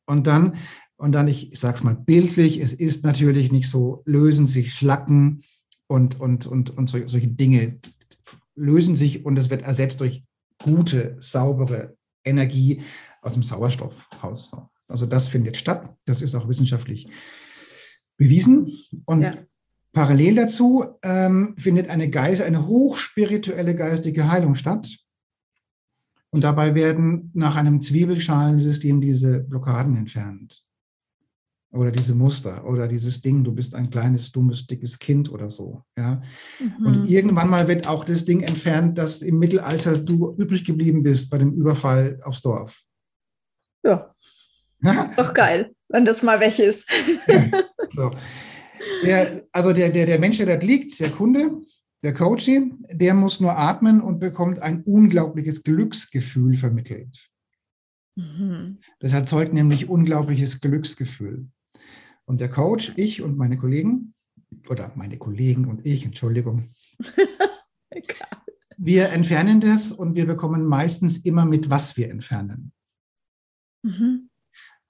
dann, 0.06 0.56
und 0.98 1.12
dann, 1.14 1.28
ich, 1.28 1.54
ich 1.54 1.60
sage 1.60 1.78
es 1.78 1.84
mal 1.84 1.96
bildlich, 1.96 2.60
es 2.60 2.74
ist 2.74 3.06
natürlich 3.06 3.52
nicht 3.52 3.70
so, 3.70 4.04
lösen 4.06 4.48
sich 4.48 4.74
Schlacken 4.74 5.44
und, 5.88 6.20
und, 6.20 6.46
und, 6.46 6.72
und 6.72 6.90
solche 6.90 7.28
Dinge 7.28 7.80
lösen 8.56 8.98
sich 8.98 9.26
und 9.26 9.40
es 9.40 9.50
wird 9.50 9.62
ersetzt 9.62 10.02
durch 10.02 10.24
gute, 10.62 11.16
saubere 11.20 11.96
Energie 12.24 12.82
aus 13.22 13.34
dem 13.34 13.44
Sauerstoff 13.44 14.08
raus. 14.22 14.52
Also 14.88 15.06
das 15.06 15.28
findet 15.28 15.58
statt. 15.58 15.96
Das 16.06 16.22
ist 16.22 16.36
auch 16.36 16.50
wissenschaftlich 16.50 17.08
bewiesen. 18.18 18.72
Und 19.06 19.22
ja. 19.22 19.38
Parallel 19.94 20.36
dazu 20.36 20.86
ähm, 21.02 21.56
findet 21.58 21.90
eine, 21.90 22.10
Geist, 22.10 22.42
eine 22.42 22.68
hochspirituelle 22.68 23.76
geistige 23.76 24.30
Heilung 24.30 24.56
statt. 24.56 24.98
Und 26.32 26.44
dabei 26.44 26.76
werden 26.76 27.32
nach 27.34 27.56
einem 27.56 27.82
Zwiebelschalensystem 27.82 29.02
diese 29.02 29.40
Blockaden 29.40 29.98
entfernt. 29.98 30.64
Oder 31.72 31.92
diese 31.92 32.16
Muster 32.16 32.66
oder 32.66 32.88
dieses 32.88 33.22
Ding, 33.22 33.44
du 33.44 33.52
bist 33.52 33.76
ein 33.76 33.92
kleines, 33.92 34.32
dummes, 34.32 34.66
dickes 34.66 34.98
Kind 34.98 35.32
oder 35.32 35.52
so. 35.52 35.84
Ja? 35.96 36.22
Mhm. 36.60 36.86
Und 36.86 37.10
irgendwann 37.10 37.50
mal 37.50 37.68
wird 37.68 37.88
auch 37.88 38.04
das 38.04 38.26
Ding 38.26 38.42
entfernt, 38.42 38.98
dass 38.98 39.22
im 39.22 39.38
Mittelalter 39.38 39.98
du 40.00 40.36
übrig 40.38 40.64
geblieben 40.64 41.04
bist 41.04 41.30
bei 41.30 41.38
dem 41.38 41.54
Überfall 41.54 42.20
aufs 42.24 42.42
Dorf. 42.42 42.82
Ja. 43.84 44.16
Ist 44.82 45.18
doch 45.18 45.34
geil, 45.34 45.76
wenn 45.90 46.06
das 46.06 46.24
mal 46.24 46.40
weg 46.40 46.58
ist. 46.58 46.90
so. 47.96 48.12
Der, 49.04 49.44
also 49.52 49.74
der, 49.74 49.90
der, 49.90 50.06
der 50.06 50.20
Mensch, 50.20 50.38
der 50.38 50.48
dort 50.48 50.64
liegt, 50.64 51.00
der 51.00 51.12
Kunde, 51.12 51.52
der 52.03 52.13
Coachie, 52.13 52.74
der 52.91 53.13
muss 53.13 53.39
nur 53.39 53.58
atmen 53.58 54.01
und 54.01 54.20
bekommt 54.20 54.60
ein 54.60 54.84
unglaubliches 54.84 55.63
Glücksgefühl 55.63 56.56
vermittelt. 56.56 57.29
Mhm. 58.15 58.79
Das 59.00 59.13
erzeugt 59.13 59.53
nämlich 59.53 59.89
unglaubliches 59.89 60.62
Glücksgefühl. 60.62 61.48
Und 62.25 62.41
der 62.41 62.50
Coach, 62.50 62.94
ich 62.96 63.22
und 63.22 63.38
meine 63.38 63.58
Kollegen, 63.58 64.13
oder 64.70 64.91
meine 64.96 65.18
Kollegen 65.18 65.65
und 65.65 65.86
ich, 65.86 66.06
Entschuldigung, 66.06 66.70
wir 68.77 69.10
entfernen 69.10 69.60
das 69.60 69.91
und 69.91 70.15
wir 70.15 70.25
bekommen 70.25 70.65
meistens 70.65 71.18
immer 71.18 71.46
mit, 71.46 71.70
was 71.70 71.98
wir 71.98 72.10
entfernen. 72.10 72.72
Mhm. 73.84 74.29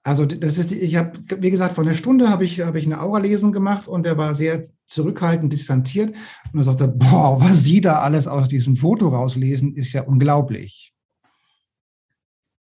Also 0.02 0.24
das 0.24 0.56
ist, 0.56 0.72
ich 0.72 0.96
habe, 0.96 1.12
wie 1.40 1.50
gesagt, 1.50 1.74
vor 1.74 1.84
einer 1.84 1.94
Stunde 1.94 2.30
habe 2.30 2.44
ich, 2.44 2.60
habe 2.60 2.78
ich 2.78 2.86
eine 2.86 3.02
Aura-Lesung 3.02 3.52
gemacht 3.52 3.86
und 3.86 4.06
der 4.06 4.16
war 4.16 4.34
sehr 4.34 4.62
zurückhaltend, 4.86 5.52
distanziert 5.52 6.14
und 6.52 6.60
er 6.60 6.64
sagte, 6.64 6.88
boah, 6.88 7.38
was 7.40 7.64
Sie 7.64 7.82
da 7.82 8.00
alles 8.00 8.26
aus 8.26 8.48
diesem 8.48 8.76
Foto 8.76 9.08
rauslesen, 9.08 9.74
ist 9.74 9.92
ja 9.92 10.02
unglaublich. 10.02 10.94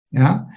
Ja, 0.10 0.50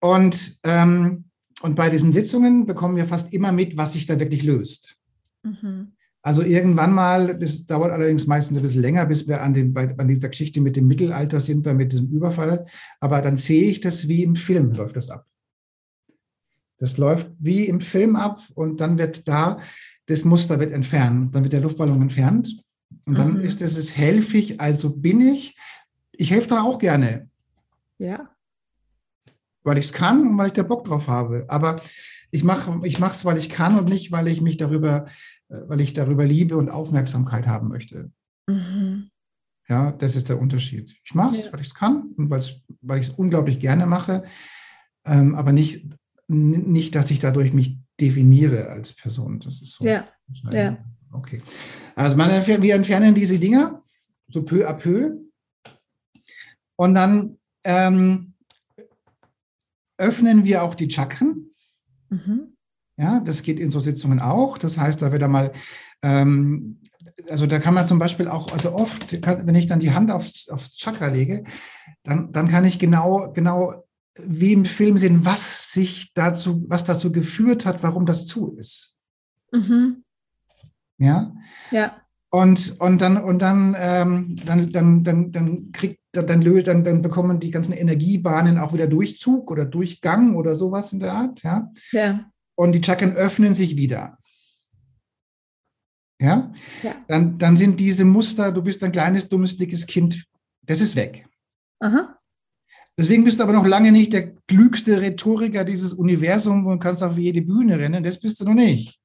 und, 0.00 0.58
ähm, 0.64 1.24
und 1.62 1.74
bei 1.74 1.90
diesen 1.90 2.12
Sitzungen 2.12 2.66
bekommen 2.66 2.96
wir 2.96 3.06
fast 3.06 3.32
immer 3.32 3.52
mit, 3.52 3.76
was 3.76 3.92
sich 3.92 4.06
da 4.06 4.18
wirklich 4.20 4.42
löst. 4.42 4.96
Mhm. 5.42 5.92
Also 6.22 6.42
irgendwann 6.42 6.92
mal, 6.92 7.38
das 7.38 7.64
dauert 7.64 7.90
allerdings 7.90 8.26
meistens 8.26 8.58
ein 8.58 8.62
bisschen 8.62 8.82
länger, 8.82 9.06
bis 9.06 9.26
wir 9.26 9.42
an, 9.42 9.54
dem, 9.54 9.72
bei, 9.72 9.96
an 9.96 10.08
dieser 10.08 10.28
Geschichte 10.28 10.60
mit 10.60 10.76
dem 10.76 10.86
Mittelalter 10.86 11.40
sind, 11.40 11.64
da 11.64 11.72
mit 11.72 11.92
diesem 11.92 12.08
Überfall. 12.08 12.66
Aber 13.00 13.22
dann 13.22 13.36
sehe 13.36 13.70
ich 13.70 13.80
das 13.80 14.08
wie 14.08 14.22
im 14.22 14.36
Film, 14.36 14.72
läuft 14.72 14.96
das 14.96 15.08
ab. 15.08 15.24
Das 16.78 16.96
läuft 16.96 17.30
wie 17.38 17.66
im 17.66 17.80
Film 17.80 18.16
ab 18.16 18.40
und 18.54 18.80
dann 18.80 18.98
wird 18.98 19.26
da, 19.28 19.58
das 20.06 20.24
Muster 20.24 20.60
wird 20.60 20.72
entfernt. 20.72 21.34
Dann 21.34 21.42
wird 21.42 21.52
der 21.52 21.60
Luftballon 21.60 22.02
entfernt 22.02 22.56
und 23.04 23.18
dann 23.18 23.34
mhm. 23.34 23.40
ist 23.40 23.60
es, 23.60 23.76
es 23.76 23.96
helfe 23.96 24.36
ich, 24.36 24.60
also 24.60 24.94
bin 24.94 25.20
ich. 25.20 25.56
Ich 26.12 26.30
helfe 26.30 26.48
da 26.48 26.62
auch 26.62 26.78
gerne. 26.78 27.28
Ja. 27.98 28.30
Weil 29.62 29.78
ich 29.78 29.86
es 29.86 29.92
kann 29.92 30.26
und 30.26 30.38
weil 30.38 30.48
ich 30.48 30.52
da 30.52 30.62
Bock 30.62 30.84
drauf 30.84 31.08
habe. 31.08 31.44
Aber 31.48 31.80
ich 32.30 32.44
mache 32.44 32.80
ich 32.84 33.00
es, 33.00 33.24
weil 33.24 33.38
ich 33.38 33.48
kann 33.48 33.78
und 33.78 33.88
nicht, 33.88 34.12
weil 34.12 34.28
ich 34.28 34.40
mich 34.40 34.56
darüber, 34.56 35.06
äh, 35.48 35.60
weil 35.66 35.80
ich 35.80 35.92
darüber 35.92 36.24
Liebe 36.24 36.56
und 36.56 36.70
Aufmerksamkeit 36.70 37.46
haben 37.46 37.68
möchte. 37.68 38.10
Mhm. 38.46 39.10
Ja, 39.68 39.92
das 39.92 40.16
ist 40.16 40.28
der 40.28 40.40
Unterschied. 40.40 40.98
Ich 41.04 41.14
mache 41.14 41.36
es, 41.36 41.46
ja. 41.46 41.52
weil 41.52 41.60
ich 41.60 41.68
es 41.68 41.74
kann 41.74 42.14
und 42.16 42.30
weil 42.30 42.98
ich 42.98 43.08
es 43.08 43.10
unglaublich 43.10 43.60
gerne 43.60 43.86
mache, 43.86 44.22
ähm, 45.04 45.34
aber 45.34 45.52
nicht, 45.52 45.86
nicht, 46.28 46.94
dass 46.94 47.10
ich 47.10 47.18
dadurch 47.18 47.52
mich 47.52 47.78
definiere 48.00 48.68
als 48.68 48.92
Person. 48.92 49.40
Das 49.40 49.60
ist 49.62 49.72
so. 49.72 49.84
Ja. 49.84 50.06
ja. 50.52 50.78
Okay. 51.12 51.42
Also 51.96 52.16
man, 52.16 52.30
wir 52.46 52.74
entfernen 52.74 53.14
diese 53.14 53.38
Dinger 53.38 53.82
so 54.28 54.42
peu 54.42 54.68
à 54.68 54.74
peu. 54.74 55.16
Und 56.76 56.94
dann 56.94 57.38
ähm, 57.64 58.34
öffnen 59.96 60.44
wir 60.44 60.62
auch 60.62 60.74
die 60.74 60.90
Chakren. 60.90 61.50
Mhm. 62.10 62.56
Ja, 62.96 63.20
das 63.20 63.42
geht 63.42 63.60
in 63.60 63.70
so 63.70 63.80
Sitzungen 63.80 64.20
auch. 64.20 64.58
Das 64.58 64.78
heißt, 64.78 65.00
da 65.02 65.12
wird 65.12 65.22
einmal, 65.22 65.52
ähm, 66.02 66.80
also 67.28 67.46
da 67.46 67.58
kann 67.58 67.74
man 67.74 67.88
zum 67.88 67.98
Beispiel 67.98 68.28
auch, 68.28 68.52
also 68.52 68.72
oft, 68.72 69.20
kann, 69.22 69.46
wenn 69.46 69.54
ich 69.54 69.66
dann 69.66 69.80
die 69.80 69.92
Hand 69.92 70.10
aufs, 70.10 70.48
aufs 70.48 70.76
Chakra 70.76 71.08
lege, 71.08 71.44
dann, 72.02 72.32
dann 72.32 72.48
kann 72.48 72.64
ich 72.64 72.78
genau, 72.78 73.32
genau 73.32 73.84
wie 74.26 74.52
im 74.52 74.64
Film 74.64 74.98
sehen, 74.98 75.24
was 75.24 75.72
sich 75.72 76.12
dazu, 76.14 76.64
was 76.68 76.84
dazu 76.84 77.12
geführt 77.12 77.66
hat, 77.66 77.82
warum 77.82 78.06
das 78.06 78.26
zu 78.26 78.56
ist. 78.56 78.94
Mhm. 79.52 80.04
Ja. 80.98 81.34
Ja. 81.70 82.02
Und, 82.30 82.78
und 82.80 83.00
dann, 83.00 83.16
und 83.16 83.40
dann, 83.40 83.74
ähm, 83.78 84.36
dann, 84.44 84.70
dann, 84.72 85.02
dann, 85.02 85.32
dann 85.32 85.72
kriegt, 85.72 86.00
dann, 86.12 86.26
dann, 86.26 86.84
dann 86.84 87.02
bekommen 87.02 87.40
die 87.40 87.50
ganzen 87.50 87.72
Energiebahnen 87.72 88.58
auch 88.58 88.74
wieder 88.74 88.86
Durchzug 88.86 89.50
oder 89.50 89.64
Durchgang 89.64 90.36
oder 90.36 90.56
sowas 90.56 90.92
in 90.92 90.98
der 90.98 91.12
Art, 91.12 91.42
ja. 91.42 91.72
Ja. 91.92 92.30
Und 92.54 92.72
die 92.72 92.82
Chakren 92.82 93.12
öffnen 93.12 93.54
sich 93.54 93.76
wieder. 93.76 94.18
Ja? 96.20 96.52
ja. 96.82 96.96
Dann, 97.06 97.38
dann 97.38 97.56
sind 97.56 97.80
diese 97.80 98.04
Muster, 98.04 98.52
du 98.52 98.62
bist 98.62 98.82
ein 98.82 98.92
kleines, 98.92 99.28
dummes, 99.28 99.56
dickes 99.56 99.86
Kind, 99.86 100.26
das 100.62 100.80
ist 100.80 100.96
weg. 100.96 101.26
Aha. 101.80 102.17
Deswegen 102.98 103.24
bist 103.24 103.38
du 103.38 103.44
aber 103.44 103.52
noch 103.52 103.66
lange 103.66 103.92
nicht 103.92 104.12
der 104.12 104.32
klügste 104.48 105.00
Rhetoriker 105.00 105.64
dieses 105.64 105.92
Universums 105.92 106.66
und 106.66 106.80
kannst 106.80 107.04
auf 107.04 107.16
jede 107.16 107.42
Bühne 107.42 107.78
rennen. 107.78 108.02
Das 108.02 108.18
bist 108.18 108.40
du 108.40 108.44
noch 108.44 108.54
nicht. 108.54 108.98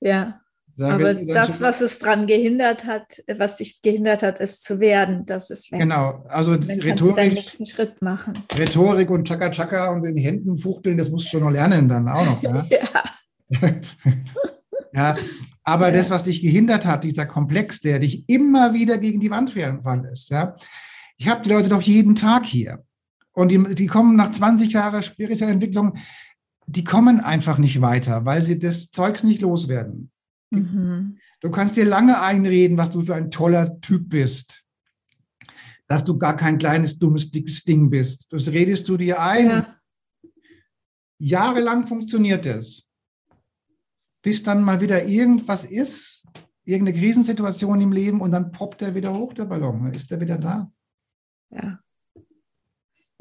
Ja. 0.00 0.40
Sage 0.74 0.94
aber 0.94 1.14
das, 1.14 1.60
was 1.60 1.82
es 1.82 1.98
dran 1.98 2.26
gehindert 2.26 2.86
hat, 2.86 3.22
was 3.36 3.56
dich 3.56 3.82
gehindert 3.82 4.22
hat, 4.22 4.40
es 4.40 4.62
zu 4.62 4.80
werden, 4.80 5.26
das 5.26 5.50
ist 5.50 5.70
weg. 5.70 5.80
Genau, 5.80 6.24
also 6.28 6.56
Dann 6.56 6.80
Rhetorik. 6.80 7.34
nächsten 7.34 7.66
Schritt 7.66 8.00
machen. 8.00 8.32
Rhetorik 8.56 9.10
und 9.10 9.28
Chaka 9.28 9.50
Chaka 9.50 9.90
und 9.90 10.06
in 10.06 10.16
den 10.16 10.24
Händen 10.24 10.56
fuchteln, 10.56 10.96
das 10.96 11.10
musst 11.10 11.26
du 11.26 11.30
schon 11.32 11.42
noch 11.42 11.50
lernen 11.50 11.90
dann 11.90 12.08
auch 12.08 12.24
noch. 12.24 12.42
Ja. 12.42 12.66
ja. 13.60 13.74
ja. 14.94 15.16
Aber 15.64 15.88
ja. 15.88 15.92
das, 15.92 16.08
was 16.08 16.24
dich 16.24 16.40
gehindert 16.40 16.86
hat, 16.86 17.04
dieser 17.04 17.26
Komplex, 17.26 17.82
der 17.82 17.98
dich 17.98 18.26
immer 18.26 18.72
wieder 18.72 18.96
gegen 18.96 19.20
die 19.20 19.30
Wand 19.30 19.50
fahren 19.50 20.04
lässt, 20.04 20.30
ja, 20.30 20.56
ich 21.16 21.28
habe 21.28 21.42
die 21.42 21.50
Leute 21.50 21.68
doch 21.68 21.82
jeden 21.82 22.14
Tag 22.14 22.44
hier. 22.44 22.84
Und 23.32 23.48
die, 23.48 23.74
die 23.74 23.86
kommen 23.86 24.16
nach 24.16 24.30
20 24.30 24.72
Jahren 24.72 25.02
spiritueller 25.02 25.52
Entwicklung, 25.52 25.94
die 26.66 26.84
kommen 26.84 27.20
einfach 27.20 27.58
nicht 27.58 27.80
weiter, 27.80 28.24
weil 28.24 28.42
sie 28.42 28.58
das 28.58 28.90
Zeugs 28.90 29.24
nicht 29.24 29.40
loswerden. 29.40 30.10
Mhm. 30.50 31.18
Du 31.40 31.50
kannst 31.50 31.76
dir 31.76 31.84
lange 31.84 32.20
einreden, 32.20 32.78
was 32.78 32.90
du 32.90 33.02
für 33.02 33.14
ein 33.14 33.30
toller 33.30 33.80
Typ 33.80 34.08
bist. 34.08 34.62
Dass 35.88 36.04
du 36.04 36.16
gar 36.16 36.36
kein 36.36 36.58
kleines, 36.58 36.98
dummes, 36.98 37.30
dickes 37.30 37.64
Ding 37.64 37.90
bist. 37.90 38.32
Das 38.32 38.48
redest 38.48 38.88
du 38.88 38.96
dir 38.96 39.20
ein. 39.20 39.48
Ja. 39.48 39.76
Jahrelang 41.18 41.86
funktioniert 41.86 42.46
es. 42.46 42.88
Bis 44.22 44.42
dann 44.42 44.62
mal 44.62 44.80
wieder 44.80 45.04
irgendwas 45.04 45.64
ist, 45.64 46.24
irgendeine 46.64 46.98
Krisensituation 46.98 47.80
im 47.80 47.92
Leben 47.92 48.20
und 48.20 48.30
dann 48.30 48.52
poppt 48.52 48.82
er 48.82 48.94
wieder 48.94 49.12
hoch, 49.12 49.32
der 49.32 49.46
Ballon. 49.46 49.82
Dann 49.84 49.94
ist 49.94 50.10
er 50.12 50.20
wieder 50.20 50.38
da. 50.38 50.70
Ja. 51.52 51.78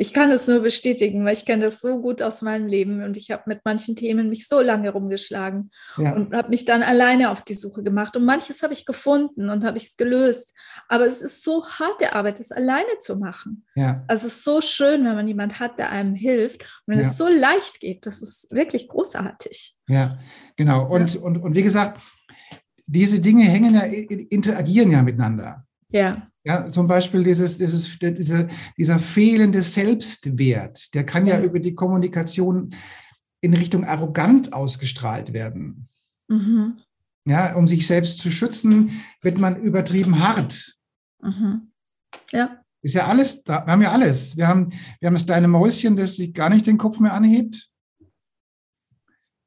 Ich 0.01 0.13
kann 0.13 0.31
es 0.31 0.47
nur 0.47 0.61
bestätigen, 0.61 1.23
weil 1.25 1.33
ich 1.33 1.45
kenne 1.45 1.65
das 1.65 1.79
so 1.79 2.01
gut 2.01 2.23
aus 2.23 2.41
meinem 2.41 2.65
Leben 2.65 3.03
und 3.03 3.17
ich 3.17 3.29
habe 3.29 3.43
mit 3.45 3.61
manchen 3.65 3.95
Themen 3.95 4.29
mich 4.29 4.47
so 4.47 4.59
lange 4.59 4.89
rumgeschlagen 4.89 5.69
ja. 5.95 6.15
und 6.15 6.33
habe 6.33 6.49
mich 6.49 6.65
dann 6.65 6.81
alleine 6.81 7.29
auf 7.29 7.43
die 7.43 7.53
Suche 7.53 7.83
gemacht. 7.83 8.17
Und 8.17 8.25
manches 8.25 8.63
habe 8.63 8.73
ich 8.73 8.87
gefunden 8.87 9.51
und 9.51 9.63
habe 9.63 9.77
ich 9.77 9.83
es 9.83 9.97
gelöst. 9.97 10.55
Aber 10.87 11.05
es 11.05 11.21
ist 11.21 11.43
so 11.43 11.63
harte 11.67 12.15
Arbeit, 12.15 12.39
das 12.39 12.51
alleine 12.51 12.97
zu 12.99 13.17
machen. 13.17 13.63
Ja. 13.75 14.03
Also 14.07 14.25
es 14.25 14.37
ist 14.37 14.43
so 14.43 14.59
schön, 14.61 15.05
wenn 15.05 15.13
man 15.13 15.27
jemand 15.27 15.59
hat, 15.59 15.77
der 15.77 15.91
einem 15.91 16.15
hilft. 16.15 16.61
Und 16.61 16.95
wenn 16.95 16.99
ja. 16.99 17.05
es 17.05 17.15
so 17.15 17.27
leicht 17.27 17.79
geht, 17.79 18.07
das 18.07 18.23
ist 18.23 18.49
wirklich 18.49 18.87
großartig. 18.87 19.75
Ja, 19.87 20.17
genau. 20.55 20.87
Und, 20.87 21.15
und, 21.17 21.37
und 21.37 21.55
wie 21.55 21.63
gesagt, 21.63 22.01
diese 22.87 23.19
Dinge 23.19 23.43
hängen 23.43 23.75
ja, 23.75 23.83
interagieren 23.83 24.91
ja 24.91 25.03
miteinander. 25.03 25.67
Ja. 25.91 26.27
Ja, 26.43 26.71
zum 26.71 26.87
Beispiel 26.87 27.23
dieses, 27.23 27.59
dieses, 27.59 27.99
dieser, 27.99 28.47
dieser 28.75 28.99
fehlende 28.99 29.61
Selbstwert, 29.61 30.93
der 30.95 31.05
kann 31.05 31.27
ja 31.27 31.39
über 31.39 31.59
die 31.59 31.75
Kommunikation 31.75 32.73
in 33.41 33.53
Richtung 33.53 33.85
arrogant 33.85 34.51
ausgestrahlt 34.51 35.33
werden. 35.33 35.87
Mhm. 36.27 36.79
Ja, 37.25 37.55
um 37.55 37.67
sich 37.67 37.85
selbst 37.85 38.19
zu 38.19 38.31
schützen, 38.31 39.03
wird 39.21 39.37
man 39.37 39.61
übertrieben 39.61 40.19
hart. 40.19 40.77
Mhm. 41.21 41.71
Ja. 42.31 42.63
Ist 42.81 42.95
ja 42.95 43.05
alles 43.05 43.43
da. 43.43 43.63
Wir 43.65 43.73
haben 43.73 43.81
ja 43.83 43.91
alles. 43.91 44.35
Wir 44.35 44.47
haben, 44.47 44.71
wir 44.99 45.07
haben 45.07 45.13
das 45.13 45.25
kleine 45.27 45.47
Mäuschen, 45.47 45.95
das 45.95 46.15
sich 46.15 46.33
gar 46.33 46.49
nicht 46.49 46.65
den 46.65 46.79
Kopf 46.79 46.99
mehr 46.99 47.13
anhebt. 47.13 47.69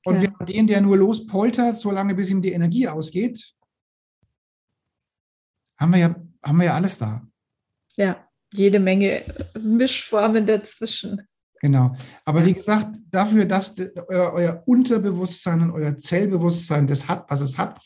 Und 0.05 0.17
ja. 0.17 0.23
wir 0.23 0.33
haben 0.33 0.47
den, 0.47 0.67
der 0.69 0.81
nur 0.81 0.97
lospoltert, 0.97 1.77
solange 1.77 2.15
bis 2.15 2.31
ihm 2.31 2.43
die 2.43 2.53
Energie 2.53 2.87
ausgeht. 2.87 3.55
Haben 5.77 5.93
wir 5.93 5.99
ja 5.99 6.15
haben 6.45 6.59
wir 6.59 6.67
ja 6.67 6.75
alles 6.75 6.99
da. 6.99 7.27
Ja, 7.97 8.29
jede 8.53 8.81
Menge 8.81 9.23
Mischformen 9.61 10.47
dazwischen. 10.47 11.23
Genau. 11.61 11.95
Aber 12.25 12.45
wie 12.45 12.53
gesagt, 12.53 12.97
dafür, 13.11 13.47
dass 13.47 13.75
euer, 14.09 14.33
euer, 14.35 14.63
Unterbewusstsein 14.67 15.63
und 15.63 15.71
euer 15.71 15.97
Zellbewusstsein 15.97 16.87
das 16.87 17.09
hat, 17.09 17.25
was 17.31 17.41
es 17.41 17.57
hat, 17.57 17.81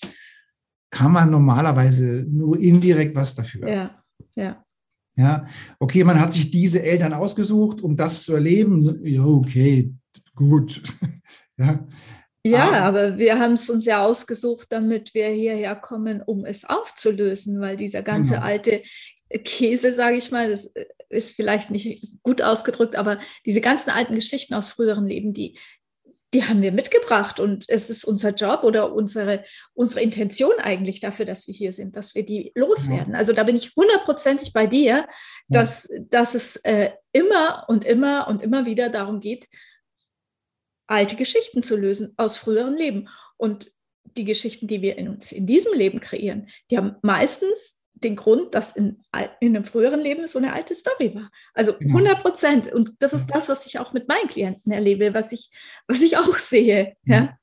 kann 0.91 1.13
man 1.13 1.31
normalerweise 1.31 2.27
nur 2.29 2.59
indirekt 2.59 3.15
was 3.15 3.35
dafür. 3.35 3.69
Ja, 3.69 4.03
ja. 4.35 4.65
Ja, 5.17 5.49
okay, 5.81 6.05
man 6.05 6.21
hat 6.21 6.33
sich 6.33 6.51
diese 6.51 6.81
Eltern 6.81 7.13
ausgesucht, 7.13 7.81
um 7.81 7.97
das 7.97 8.23
zu 8.23 8.35
erleben. 8.35 9.05
Ja, 9.05 9.25
okay, 9.25 9.93
gut. 10.35 10.81
ja. 11.57 11.87
Ja, 12.51 12.71
ah. 12.71 12.81
aber 12.81 13.19
wir 13.19 13.39
haben 13.39 13.55
es 13.55 13.69
uns 13.69 13.85
ja 13.85 14.05
ausgesucht, 14.05 14.69
damit 14.71 15.15
wir 15.15 15.29
hierher 15.29 15.75
kommen, 15.77 16.23
um 16.23 16.45
es 16.45 16.65
aufzulösen, 16.65 17.61
weil 17.61 17.77
dieser 17.77 18.03
ganze 18.03 18.35
genau. 18.35 18.47
alte 18.47 18.83
Käse, 19.45 19.93
sage 19.93 20.17
ich 20.17 20.31
mal, 20.31 20.51
das 20.51 20.67
äh, 20.67 20.87
ist 21.11 21.33
vielleicht 21.33 21.71
nicht 21.71 22.23
gut 22.23 22.43
ausgedrückt, 22.43 22.97
aber 22.97 23.19
diese 23.47 23.61
ganzen 23.61 23.91
alten 23.91 24.15
Geschichten 24.15 24.55
aus 24.55 24.71
früheren 24.71 25.07
Leben, 25.07 25.33
die, 25.33 25.59
die 26.35 26.45
haben 26.45 26.61
wir 26.61 26.73
mitgebracht 26.73 27.41
und 27.41 27.65
es 27.69 27.89
ist 27.89 28.05
unser 28.05 28.31
Job 28.31 28.63
oder 28.63 28.93
unsere, 28.93 29.45
unsere 29.73 30.03
Intention 30.03 30.53
eigentlich 30.59 31.01
dafür, 31.01 31.25
dass 31.25 31.47
wir 31.47 31.55
hier 31.55 31.73
sind, 31.73 31.97
dass 31.97 32.15
wir 32.15 32.25
die 32.25 32.53
loswerden. 32.55 33.15
Ja. 33.15 33.19
Also 33.19 33.33
da 33.33 33.45
bin 33.45 33.57
ich 33.57 33.75
hundertprozentig 33.77 34.53
bei 34.53 34.67
dir, 34.67 35.07
dass, 35.49 35.89
dass 36.11 36.35
es 36.35 36.57
äh, 36.57 36.91
immer 37.13 37.65
und 37.69 37.85
immer 37.85 38.29
und 38.29 38.43
immer 38.43 38.67
wieder 38.67 38.91
darum 38.91 39.21
geht, 39.21 39.47
alte 40.89 41.17
Geschichten 41.17 41.63
zu 41.63 41.77
lösen 41.77 42.13
aus 42.17 42.37
früheren 42.37 42.75
Leben. 42.75 43.09
Und 43.37 43.71
die 44.17 44.25
Geschichten, 44.25 44.67
die 44.67 44.83
wir 44.83 44.99
in 44.99 45.09
uns 45.09 45.31
in 45.31 45.47
diesem 45.47 45.73
Leben 45.73 46.01
kreieren, 46.01 46.49
die 46.71 46.77
haben 46.77 46.97
meistens 47.03 47.79
den 47.95 48.17
Grund, 48.17 48.55
dass 48.55 48.77
in, 48.77 49.03
in 49.41 49.57
einem 49.57 49.65
früheren 49.65 50.01
Leben 50.01 50.27
so 50.27 50.39
eine 50.39 50.53
alte 50.53 50.75
Story 50.75 51.15
war. 51.15 51.31
Also 51.55 51.79
100 51.79 51.93
genau. 51.93 52.23
Prozent. 52.23 52.73
Und 52.73 52.93
das 53.01 53.13
ist 53.13 53.27
das, 53.29 53.49
was 53.49 53.67
ich 53.67 53.79
auch 53.79 53.93
mit 53.93 54.09
meinen 54.09 54.29
Klienten 54.29 54.73
erlebe, 54.73 55.15
was 55.15 55.33
ich, 55.33 55.51
was 55.87 56.01
ich 56.03 56.17
auch 56.17 56.37
sehe. 56.39 56.97
Ja. 57.05 57.39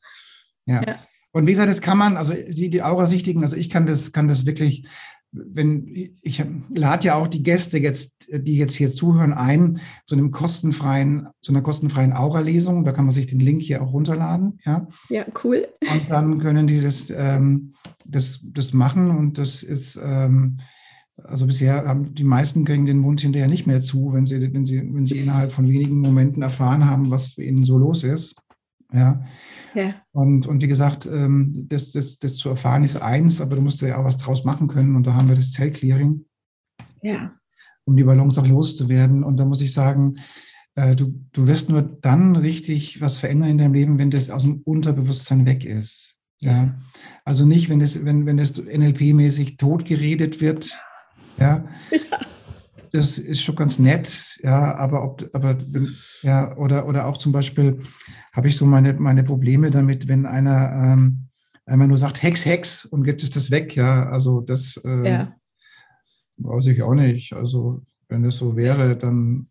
ja. 0.65 0.81
ja. 0.85 0.99
Und 1.31 1.47
wie 1.47 1.51
gesagt, 1.51 1.69
das 1.69 1.81
kann 1.81 1.97
man, 1.97 2.15
also 2.15 2.33
die, 2.33 2.69
die 2.69 2.81
Aurasichtigen, 2.81 3.43
also 3.43 3.57
ich 3.57 3.69
kann 3.69 3.85
das, 3.85 4.13
kann 4.13 4.29
das 4.29 4.45
wirklich 4.45 4.87
wenn 5.35 5.87
ich 6.21 6.43
lade 6.69 7.07
ja 7.07 7.15
auch 7.15 7.27
die 7.27 7.43
Gäste 7.43 7.77
jetzt, 7.77 8.13
die 8.31 8.57
jetzt 8.57 8.75
hier 8.75 8.93
zuhören, 8.93 9.33
ein 9.33 9.79
zu 10.07 10.15
einem 10.15 10.31
kostenfreien, 10.31 11.27
zu 11.41 11.51
einer 11.51 11.61
kostenfreien 11.61 12.13
Aura-Lesung. 12.13 12.85
Da 12.85 12.91
kann 12.91 13.05
man 13.05 13.13
sich 13.13 13.27
den 13.27 13.39
Link 13.39 13.61
hier 13.61 13.83
auch 13.83 13.93
runterladen. 13.93 14.59
Ja, 14.65 14.87
ja 15.09 15.25
cool. 15.43 15.67
Und 15.81 16.09
dann 16.09 16.39
können 16.39 16.67
die 16.67 16.81
das, 16.81 17.11
ähm, 17.15 17.73
das, 18.05 18.39
das 18.43 18.73
machen 18.73 19.11
und 19.11 19.37
das 19.37 19.63
ist, 19.63 19.99
ähm, 20.03 20.57
also 21.23 21.45
bisher 21.45 21.85
haben 21.85 22.13
die 22.13 22.23
meisten 22.23 22.65
kriegen 22.65 22.85
den 22.85 22.99
Mund 22.99 23.21
hinterher 23.21 23.47
nicht 23.47 23.67
mehr 23.67 23.81
zu, 23.81 24.13
wenn 24.13 24.25
sie, 24.25 24.53
wenn 24.53 24.65
sie, 24.65 24.81
wenn 24.93 25.05
sie 25.05 25.19
innerhalb 25.19 25.51
von 25.51 25.67
wenigen 25.67 26.01
Momenten 26.01 26.41
erfahren 26.41 26.89
haben, 26.89 27.09
was 27.09 27.37
ihnen 27.37 27.65
so 27.65 27.77
los 27.77 28.03
ist. 28.03 28.35
Ja. 28.93 29.23
ja. 29.73 29.95
Und, 30.11 30.47
und 30.47 30.61
wie 30.61 30.67
gesagt, 30.67 31.05
ähm, 31.05 31.65
das, 31.69 31.91
das, 31.91 32.19
das 32.19 32.37
zu 32.37 32.49
erfahren 32.49 32.83
ist 32.83 32.97
eins, 32.97 33.41
aber 33.41 33.55
du 33.55 33.61
musst 33.61 33.81
ja 33.81 33.97
auch 33.97 34.05
was 34.05 34.17
draus 34.17 34.43
machen 34.43 34.67
können. 34.67 34.95
Und 34.95 35.05
da 35.05 35.13
haben 35.13 35.27
wir 35.27 35.35
das 35.35 35.51
Zellclearing. 35.51 36.25
Ja. 37.01 37.33
Um 37.85 37.95
die 37.95 38.03
Ballons 38.03 38.37
auch 38.37 38.47
loszuwerden. 38.47 39.23
Und 39.23 39.37
da 39.37 39.45
muss 39.45 39.61
ich 39.61 39.73
sagen, 39.73 40.15
äh, 40.75 40.95
du, 40.95 41.13
du 41.33 41.47
wirst 41.47 41.69
nur 41.69 41.81
dann 41.81 42.35
richtig 42.35 43.01
was 43.01 43.17
verändern 43.17 43.49
in 43.49 43.57
deinem 43.57 43.73
Leben, 43.73 43.97
wenn 43.97 44.11
das 44.11 44.29
aus 44.29 44.43
dem 44.43 44.61
Unterbewusstsein 44.61 45.45
weg 45.45 45.65
ist. 45.65 46.17
Ja. 46.39 46.75
Also 47.23 47.45
nicht, 47.45 47.69
wenn 47.69 47.79
das, 47.79 48.03
wenn, 48.05 48.25
wenn 48.25 48.37
das 48.37 48.55
NLP-mäßig 48.57 49.57
totgeredet 49.57 50.41
wird. 50.41 50.79
Ja. 51.37 51.65
ja 51.91 51.99
das 52.95 53.17
ist 53.17 53.41
schon 53.41 53.55
ganz 53.55 53.79
nett, 53.79 54.39
ja, 54.43 54.75
aber 54.75 55.03
ob, 55.03 55.29
aber 55.33 55.57
ja, 56.21 56.55
oder, 56.57 56.87
oder 56.87 57.05
auch 57.05 57.17
zum 57.17 57.31
Beispiel 57.31 57.81
habe 58.31 58.47
ich 58.47 58.57
so 58.57 58.65
meine, 58.65 58.93
meine 58.93 59.23
Probleme 59.23 59.69
damit, 59.69 60.07
wenn 60.07 60.25
einer 60.25 60.93
ähm, 60.93 61.27
einmal 61.65 61.87
nur 61.87 61.97
sagt, 61.97 62.23
Hex, 62.23 62.45
Hex 62.45 62.85
und 62.85 63.05
jetzt 63.05 63.23
ist 63.23 63.35
das 63.35 63.51
weg, 63.51 63.75
ja, 63.75 64.09
also 64.09 64.41
das 64.41 64.79
äh, 64.85 65.09
ja. 65.09 65.35
weiß 66.37 66.67
ich 66.67 66.81
auch 66.83 66.93
nicht. 66.93 67.33
Also 67.33 67.81
wenn 68.07 68.23
das 68.23 68.37
so 68.37 68.55
wäre, 68.55 68.95
dann 68.95 69.49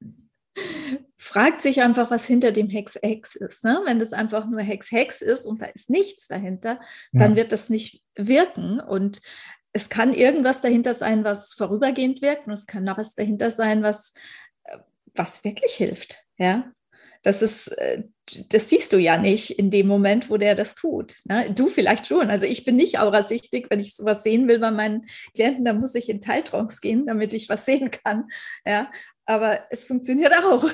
fragt 1.16 1.60
sich 1.60 1.80
einfach, 1.82 2.10
was 2.10 2.26
hinter 2.26 2.52
dem 2.52 2.68
Hex 2.68 2.98
Hex 3.00 3.36
ist. 3.36 3.64
Ne? 3.64 3.80
Wenn 3.86 4.00
das 4.00 4.12
einfach 4.12 4.48
nur 4.48 4.60
Hex 4.60 4.90
Hex 4.90 5.22
ist 5.22 5.46
und 5.46 5.62
da 5.62 5.66
ist 5.66 5.88
nichts 5.88 6.26
dahinter, 6.26 6.80
ja. 7.12 7.20
dann 7.20 7.36
wird 7.36 7.52
das 7.52 7.70
nicht 7.70 8.02
wirken. 8.16 8.80
Und 8.80 9.22
es 9.72 9.88
kann 9.88 10.12
irgendwas 10.12 10.60
dahinter 10.60 10.94
sein, 10.94 11.24
was 11.24 11.54
vorübergehend 11.54 12.22
wirkt 12.22 12.46
und 12.46 12.52
es 12.52 12.66
kann 12.66 12.84
noch 12.84 12.98
was 12.98 13.14
dahinter 13.14 13.50
sein, 13.50 13.82
was, 13.82 14.12
äh, 14.64 14.78
was 15.14 15.44
wirklich 15.44 15.72
hilft. 15.72 16.24
Ja, 16.38 16.72
das 17.22 17.40
ist, 17.40 17.68
äh, 17.78 18.02
das 18.50 18.68
siehst 18.68 18.92
du 18.92 18.98
ja 18.98 19.16
nicht 19.16 19.50
in 19.58 19.70
dem 19.70 19.86
Moment, 19.86 20.28
wo 20.28 20.36
der 20.36 20.54
das 20.54 20.74
tut. 20.74 21.16
Ne? 21.24 21.52
Du 21.54 21.68
vielleicht 21.68 22.06
schon. 22.06 22.30
Also 22.30 22.46
ich 22.46 22.64
bin 22.64 22.76
nicht 22.76 22.98
aurasichtig. 22.98 23.66
Wenn 23.70 23.80
ich 23.80 23.94
sowas 23.94 24.22
sehen 24.22 24.48
will 24.48 24.58
bei 24.58 24.70
meinen 24.70 25.06
Klienten, 25.34 25.64
dann 25.64 25.80
muss 25.80 25.94
ich 25.94 26.08
in 26.08 26.20
Teiltrance 26.20 26.80
gehen, 26.80 27.06
damit 27.06 27.32
ich 27.32 27.48
was 27.48 27.64
sehen 27.64 27.90
kann. 27.90 28.24
Ja, 28.66 28.90
aber 29.24 29.60
es 29.70 29.84
funktioniert 29.84 30.36
auch. 30.36 30.68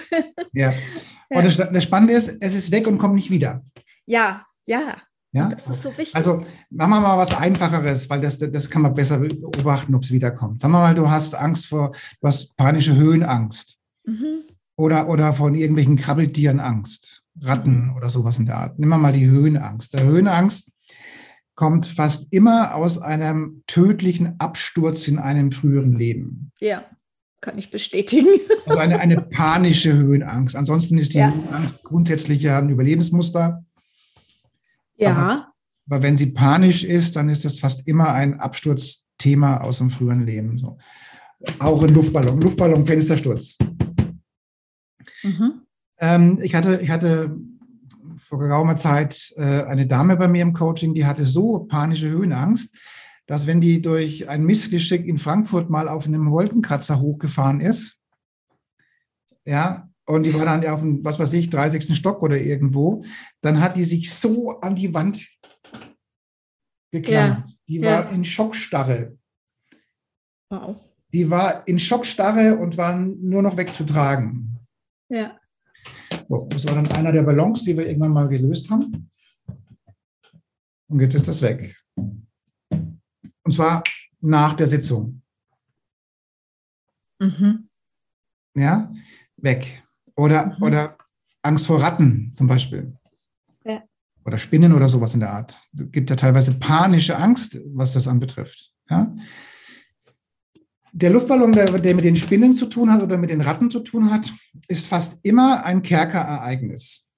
Ja. 0.52 0.72
Und 1.30 1.44
das, 1.44 1.58
das 1.58 1.84
Spannende 1.84 2.14
ist, 2.14 2.38
es 2.40 2.54
ist 2.54 2.72
weg 2.72 2.86
und 2.86 2.96
kommt 2.96 3.14
nicht 3.14 3.30
wieder. 3.30 3.62
Ja, 4.06 4.46
ja. 4.64 4.96
Ja? 5.32 5.48
Das 5.48 5.66
ist 5.66 5.82
so 5.82 5.90
wichtig. 5.90 6.14
Also 6.16 6.40
machen 6.70 6.90
wir 6.90 7.00
mal 7.00 7.18
was 7.18 7.36
Einfacheres, 7.36 8.08
weil 8.08 8.20
das, 8.20 8.38
das 8.38 8.70
kann 8.70 8.82
man 8.82 8.94
besser 8.94 9.18
beobachten, 9.18 9.94
ob 9.94 10.02
es 10.02 10.10
wiederkommt. 10.10 10.62
Sagen 10.62 10.72
wir 10.72 10.80
mal, 10.80 10.94
du 10.94 11.10
hast 11.10 11.34
Angst 11.34 11.66
vor, 11.66 11.92
du 12.20 12.28
hast 12.28 12.56
panische 12.56 12.96
Höhenangst. 12.96 13.76
Mhm. 14.04 14.44
Oder, 14.76 15.08
oder 15.08 15.34
von 15.34 15.54
irgendwelchen 15.54 15.96
Krabbeltieren 15.96 16.60
Angst. 16.60 17.22
Ratten 17.40 17.92
oder 17.96 18.10
sowas 18.10 18.38
in 18.38 18.46
der 18.46 18.56
Art. 18.56 18.78
Nimm 18.78 18.88
mal 18.88 19.12
die 19.12 19.26
Höhenangst. 19.26 19.94
Der 19.94 20.04
Höhenangst 20.04 20.72
kommt 21.54 21.86
fast 21.86 22.32
immer 22.32 22.74
aus 22.74 22.98
einem 22.98 23.62
tödlichen 23.66 24.38
Absturz 24.38 25.08
in 25.08 25.18
einem 25.18 25.52
früheren 25.52 25.92
Leben. 25.92 26.52
Ja, 26.60 26.84
kann 27.40 27.58
ich 27.58 27.70
bestätigen. 27.70 28.28
Also 28.66 28.78
eine, 28.80 29.00
eine 29.00 29.20
panische 29.20 29.92
Höhenangst. 29.92 30.54
Ansonsten 30.54 30.98
ist 30.98 31.14
die 31.14 31.18
ja. 31.18 31.32
Höhenangst 31.32 31.84
grundsätzlich 31.84 32.42
ja 32.42 32.58
ein 32.58 32.68
Überlebensmuster. 32.68 33.64
Ja. 34.98 35.16
Aber, 35.16 35.52
aber, 35.88 36.02
wenn 36.02 36.16
sie 36.16 36.26
panisch 36.26 36.84
ist, 36.84 37.16
dann 37.16 37.28
ist 37.28 37.44
das 37.44 37.58
fast 37.58 37.88
immer 37.88 38.12
ein 38.12 38.40
Absturzthema 38.40 39.58
aus 39.58 39.78
dem 39.78 39.90
früheren 39.90 40.26
Leben. 40.26 40.58
So. 40.58 40.76
Auch 41.58 41.82
ein 41.82 41.94
Luftballon, 41.94 42.40
Luftballon, 42.40 42.84
Fenstersturz. 42.84 43.56
Mhm. 45.22 45.62
Ähm, 46.00 46.38
ich, 46.42 46.54
hatte, 46.54 46.80
ich 46.82 46.90
hatte 46.90 47.36
vor 48.16 48.38
geraumer 48.38 48.76
Zeit 48.76 49.32
äh, 49.36 49.62
eine 49.64 49.86
Dame 49.86 50.16
bei 50.16 50.28
mir 50.28 50.42
im 50.42 50.52
Coaching, 50.52 50.94
die 50.94 51.06
hatte 51.06 51.24
so 51.24 51.60
panische 51.60 52.08
Höhenangst, 52.08 52.74
dass 53.26 53.46
wenn 53.46 53.60
die 53.60 53.80
durch 53.80 54.28
ein 54.28 54.44
Missgeschick 54.44 55.06
in 55.06 55.18
Frankfurt 55.18 55.70
mal 55.70 55.88
auf 55.88 56.06
einem 56.06 56.30
Wolkenkratzer 56.30 57.00
hochgefahren 57.00 57.60
ist, 57.60 58.00
ja, 59.44 59.87
und 60.08 60.22
die 60.22 60.32
war 60.32 60.46
dann 60.46 60.66
auf 60.66 60.80
dem, 60.80 61.04
was 61.04 61.18
weiß 61.18 61.34
ich, 61.34 61.50
30. 61.50 61.94
Stock 61.94 62.22
oder 62.22 62.40
irgendwo, 62.40 63.04
dann 63.42 63.60
hat 63.60 63.76
die 63.76 63.84
sich 63.84 64.12
so 64.12 64.58
an 64.60 64.74
die 64.74 64.92
Wand 64.94 65.28
geklammert. 66.90 67.46
Ja. 67.46 67.52
Die 67.68 67.82
war 67.82 68.04
ja. 68.04 68.10
in 68.10 68.24
Schockstarre. 68.24 69.18
Wow. 70.50 70.76
die 71.12 71.28
war 71.28 71.68
in 71.68 71.78
Schockstarre 71.78 72.56
und 72.56 72.78
war 72.78 72.96
nur 72.96 73.42
noch 73.42 73.58
wegzutragen. 73.58 74.58
Ja. 75.10 75.38
So, 76.26 76.46
das 76.50 76.66
war 76.66 76.74
dann 76.74 76.90
einer 76.92 77.12
der 77.12 77.22
Ballons, 77.22 77.64
die 77.64 77.76
wir 77.76 77.86
irgendwann 77.86 78.12
mal 78.12 78.28
gelöst 78.28 78.70
haben. 78.70 79.10
Und 80.88 81.00
jetzt 81.00 81.14
ist 81.14 81.28
das 81.28 81.42
weg. 81.42 81.78
Und 81.96 83.52
zwar 83.52 83.82
nach 84.20 84.54
der 84.54 84.68
Sitzung. 84.68 85.20
Mhm. 87.18 87.68
Ja, 88.54 88.90
weg. 89.36 89.82
Oder, 90.18 90.46
mhm. 90.46 90.62
oder 90.62 90.98
Angst 91.42 91.66
vor 91.66 91.80
Ratten 91.80 92.32
zum 92.34 92.48
Beispiel. 92.48 92.92
Ja. 93.64 93.82
Oder 94.24 94.36
Spinnen 94.36 94.72
oder 94.72 94.88
sowas 94.88 95.14
in 95.14 95.20
der 95.20 95.32
Art. 95.32 95.56
Es 95.78 95.92
gibt 95.92 96.10
ja 96.10 96.16
teilweise 96.16 96.58
panische 96.58 97.16
Angst, 97.16 97.58
was 97.66 97.92
das 97.92 98.08
anbetrifft. 98.08 98.72
Ja? 98.90 99.14
Der 100.92 101.10
Luftballon, 101.10 101.52
der, 101.52 101.66
der 101.66 101.94
mit 101.94 102.04
den 102.04 102.16
Spinnen 102.16 102.56
zu 102.56 102.66
tun 102.66 102.92
hat 102.92 103.00
oder 103.00 103.16
mit 103.16 103.30
den 103.30 103.40
Ratten 103.40 103.70
zu 103.70 103.78
tun 103.78 104.10
hat, 104.10 104.32
ist 104.66 104.88
fast 104.88 105.20
immer 105.22 105.64
ein 105.64 105.82
Kerkerereignis. 105.82 107.08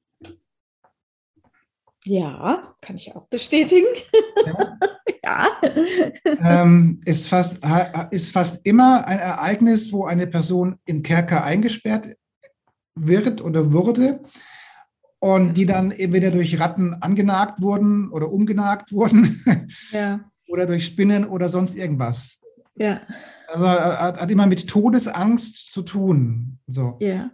Ja, 2.04 2.74
kann 2.82 2.96
ich 2.96 3.16
auch 3.16 3.28
bestätigen. 3.28 3.88
Ja. 4.44 4.78
ja. 5.24 5.46
Ähm, 6.38 7.00
ist, 7.06 7.28
fast, 7.28 7.60
ist 8.10 8.32
fast 8.32 8.60
immer 8.66 9.06
ein 9.06 9.18
Ereignis, 9.18 9.90
wo 9.90 10.04
eine 10.04 10.26
Person 10.26 10.78
im 10.84 11.02
Kerker 11.02 11.44
eingesperrt 11.44 12.06
wird 12.94 13.42
oder 13.42 13.72
wurde 13.72 14.20
und 15.20 15.54
die 15.54 15.66
dann 15.66 15.90
entweder 15.90 16.30
durch 16.30 16.58
Ratten 16.58 16.94
angenagt 16.94 17.60
wurden 17.60 18.10
oder 18.10 18.32
umgenagt 18.32 18.92
wurden 18.92 19.44
ja. 19.92 20.20
oder 20.48 20.66
durch 20.66 20.86
Spinnen 20.86 21.26
oder 21.26 21.48
sonst 21.48 21.76
irgendwas. 21.76 22.40
Ja. 22.74 23.00
Also 23.48 23.68
hat, 23.68 24.20
hat 24.20 24.30
immer 24.30 24.46
mit 24.46 24.68
Todesangst 24.68 25.72
zu 25.72 25.82
tun. 25.82 26.58
So. 26.66 26.96
Ja. 27.00 27.30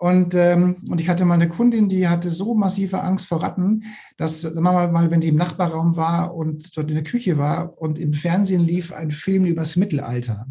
Und, 0.00 0.34
ähm, 0.34 0.76
und 0.88 1.00
ich 1.00 1.08
hatte 1.08 1.24
mal 1.24 1.34
eine 1.34 1.48
Kundin, 1.48 1.88
die 1.88 2.06
hatte 2.06 2.30
so 2.30 2.54
massive 2.54 3.02
Angst 3.02 3.26
vor 3.26 3.42
Ratten, 3.42 3.82
dass, 4.16 4.42
sagen 4.42 4.54
wir 4.54 4.72
mal, 4.72 4.92
mal, 4.92 5.10
wenn 5.10 5.20
die 5.20 5.28
im 5.28 5.36
Nachbarraum 5.36 5.96
war 5.96 6.34
und 6.34 6.76
dort 6.76 6.88
in 6.88 6.94
der 6.94 7.04
Küche 7.04 7.36
war 7.36 7.76
und 7.78 7.98
im 7.98 8.12
Fernsehen 8.12 8.64
lief 8.64 8.92
ein 8.92 9.10
Film 9.10 9.44
über 9.44 9.62
das 9.62 9.74
Mittelalter, 9.74 10.46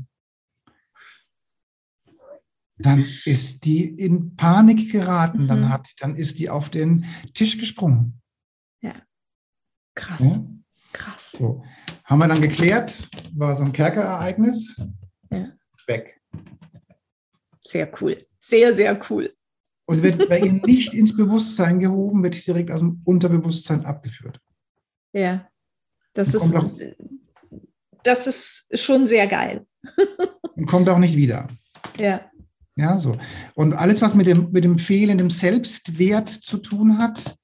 dann 2.79 3.05
ist 3.25 3.65
die 3.65 3.85
in 3.85 4.35
Panik 4.35 4.91
geraten, 4.91 5.43
mhm. 5.43 5.47
dann, 5.47 5.69
hat, 5.69 5.93
dann 5.99 6.15
ist 6.15 6.39
die 6.39 6.49
auf 6.49 6.69
den 6.69 7.05
Tisch 7.33 7.57
gesprungen. 7.57 8.21
Ja, 8.81 8.93
krass. 9.95 10.21
Ja? 10.21 10.45
Krass. 10.93 11.31
So. 11.31 11.63
Haben 12.05 12.19
wir 12.19 12.27
dann 12.27 12.41
geklärt, 12.41 13.09
war 13.33 13.55
so 13.55 13.63
ein 13.63 13.73
Kerkerereignis. 13.73 14.75
Ja. 15.29 15.51
Weg. 15.85 16.21
Sehr 17.63 17.91
cool. 18.01 18.25
Sehr, 18.39 18.73
sehr 18.73 18.99
cool 19.09 19.31
und 19.87 20.03
wird 20.03 20.29
bei 20.29 20.39
ihnen 20.39 20.61
nicht 20.65 20.93
ins 20.93 21.15
Bewusstsein 21.15 21.79
gehoben, 21.79 22.21
wird 22.23 22.45
direkt 22.45 22.71
aus 22.71 22.81
dem 22.81 23.01
Unterbewusstsein 23.05 23.85
abgeführt. 23.85 24.39
Ja, 25.13 25.49
das 26.13 26.33
ist, 26.33 26.53
das 28.03 28.27
ist 28.27 28.83
schon 28.83 29.07
sehr 29.07 29.27
geil. 29.27 29.65
und 30.55 30.65
kommt 30.65 30.89
auch 30.89 30.99
nicht 30.99 31.15
wieder. 31.15 31.47
Ja. 31.97 32.29
Ja, 32.77 32.99
so. 32.99 33.17
Und 33.55 33.73
alles, 33.73 34.01
was 34.01 34.15
mit 34.15 34.27
dem, 34.27 34.51
mit 34.51 34.63
dem 34.63 34.79
fehlenden 34.79 35.29
Selbstwert 35.29 36.29
zu 36.29 36.57
tun 36.57 36.99
hat, 36.99 37.37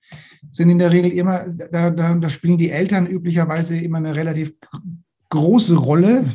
sind 0.51 0.69
in 0.69 0.79
der 0.79 0.91
Regel 0.91 1.11
immer, 1.11 1.45
da, 1.49 1.89
da, 1.89 2.13
da 2.13 2.29
spielen 2.29 2.57
die 2.57 2.69
Eltern 2.69 3.07
üblicherweise 3.07 3.77
immer 3.77 3.97
eine 3.97 4.15
relativ 4.15 4.53
große 5.29 5.75
Rolle. 5.75 6.25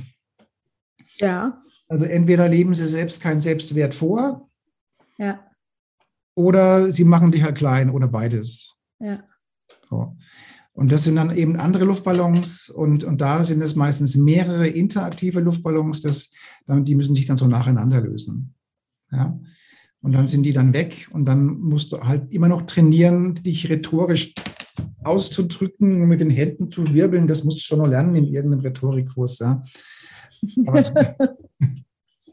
Ja. 1.19 1.63
Also 1.89 2.05
entweder 2.05 2.49
leben 2.49 2.75
sie 2.75 2.89
selbst 2.89 3.23
keinen 3.23 3.41
Selbstwert 3.41 3.95
vor. 3.95 4.51
Ja 5.17 5.49
oder 6.39 6.93
sie 6.93 7.03
machen 7.03 7.33
dich 7.33 7.43
halt 7.43 7.57
klein 7.57 7.91
oder 7.91 8.07
beides. 8.07 8.77
Ja. 9.01 9.25
So. 9.91 10.17
Und 10.73 10.93
das 10.93 11.03
sind 11.03 11.17
dann 11.17 11.37
eben 11.37 11.57
andere 11.57 11.85
Luftballons 11.85 12.71
und, 12.71 13.03
und 13.03 13.21
da 13.21 13.43
sind 13.43 13.61
es 13.61 13.75
meistens 13.75 14.15
mehrere 14.15 14.69
interaktive 14.69 15.41
Luftballons, 15.41 16.01
das, 16.01 16.31
die 16.69 16.95
müssen 16.95 17.17
sich 17.17 17.27
dann 17.27 17.39
so 17.39 17.49
nacheinander 17.49 18.01
lösen. 18.01 18.55
Ja. 19.11 19.39
Und 20.01 20.13
dann 20.13 20.29
sind 20.29 20.45
die 20.45 20.53
dann 20.53 20.73
weg 20.73 21.09
und 21.11 21.25
dann 21.27 21.47
musst 21.59 21.93
du 21.93 22.01
halt 22.01 22.33
immer 22.33 22.49
noch 22.49 22.63
trainieren, 22.63 23.35
dich 23.35 23.69
rhetorisch 23.69 24.33
auszudrücken, 25.03 26.07
mit 26.07 26.21
den 26.21 26.31
Händen 26.31 26.71
zu 26.71 26.95
wirbeln. 26.95 27.27
Das 27.27 27.45
musst 27.45 27.59
du 27.59 27.63
schon 27.63 27.79
noch 27.79 27.89
lernen 27.89 28.15
in 28.15 28.27
irgendeinem 28.27 28.61
Rhetorikkurs. 28.61 29.41
Ja. 29.41 29.63
Aber, 30.67 30.81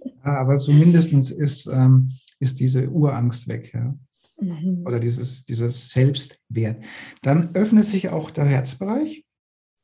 ja, 0.03 0.13
aber 0.23 0.57
zumindest 0.57 1.11
ist, 1.31 1.67
ähm, 1.67 2.11
ist 2.39 2.59
diese 2.59 2.89
Urangst 2.89 3.47
weg. 3.47 3.73
Ja? 3.73 3.95
Mhm. 4.39 4.83
Oder 4.85 4.99
dieses, 4.99 5.45
dieses 5.45 5.89
Selbstwert. 5.89 6.83
Dann 7.21 7.55
öffnet 7.55 7.85
sich 7.85 8.09
auch 8.09 8.29
der 8.29 8.45
Herzbereich. 8.45 9.25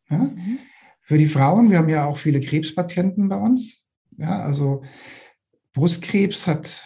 Ja? 0.10 0.20
Mhm. 0.20 0.60
Für 1.02 1.18
die 1.18 1.26
Frauen, 1.26 1.72
wir 1.72 1.80
haben 1.80 1.90
ja 1.90 2.06
auch 2.06 2.18
viele 2.18 2.40
Krebspatienten 2.40 3.28
bei 3.28 3.38
uns. 3.38 3.84
Ja, 4.18 4.42
also 4.42 4.84
Brustkrebs 5.74 6.48
hat, 6.48 6.84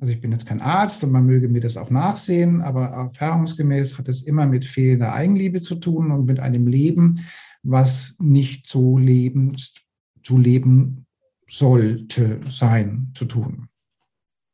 also 0.00 0.12
ich 0.12 0.20
bin 0.20 0.32
jetzt 0.32 0.46
kein 0.46 0.60
Arzt 0.60 1.04
und 1.04 1.12
man 1.12 1.26
möge 1.26 1.48
mir 1.48 1.60
das 1.60 1.76
auch 1.76 1.90
nachsehen, 1.90 2.60
aber 2.60 2.86
erfahrungsgemäß 2.86 3.98
hat 3.98 4.08
es 4.08 4.22
immer 4.22 4.46
mit 4.46 4.64
fehlender 4.64 5.12
Eigenliebe 5.12 5.60
zu 5.60 5.76
tun 5.76 6.10
und 6.10 6.24
mit 6.24 6.40
einem 6.40 6.66
Leben, 6.66 7.20
was 7.62 8.16
nicht 8.18 8.68
so 8.68 8.98
leben, 8.98 9.56
zu 10.22 10.38
leben 10.38 11.06
sollte 11.48 12.40
sein, 12.48 13.10
zu 13.14 13.24
tun. 13.24 13.68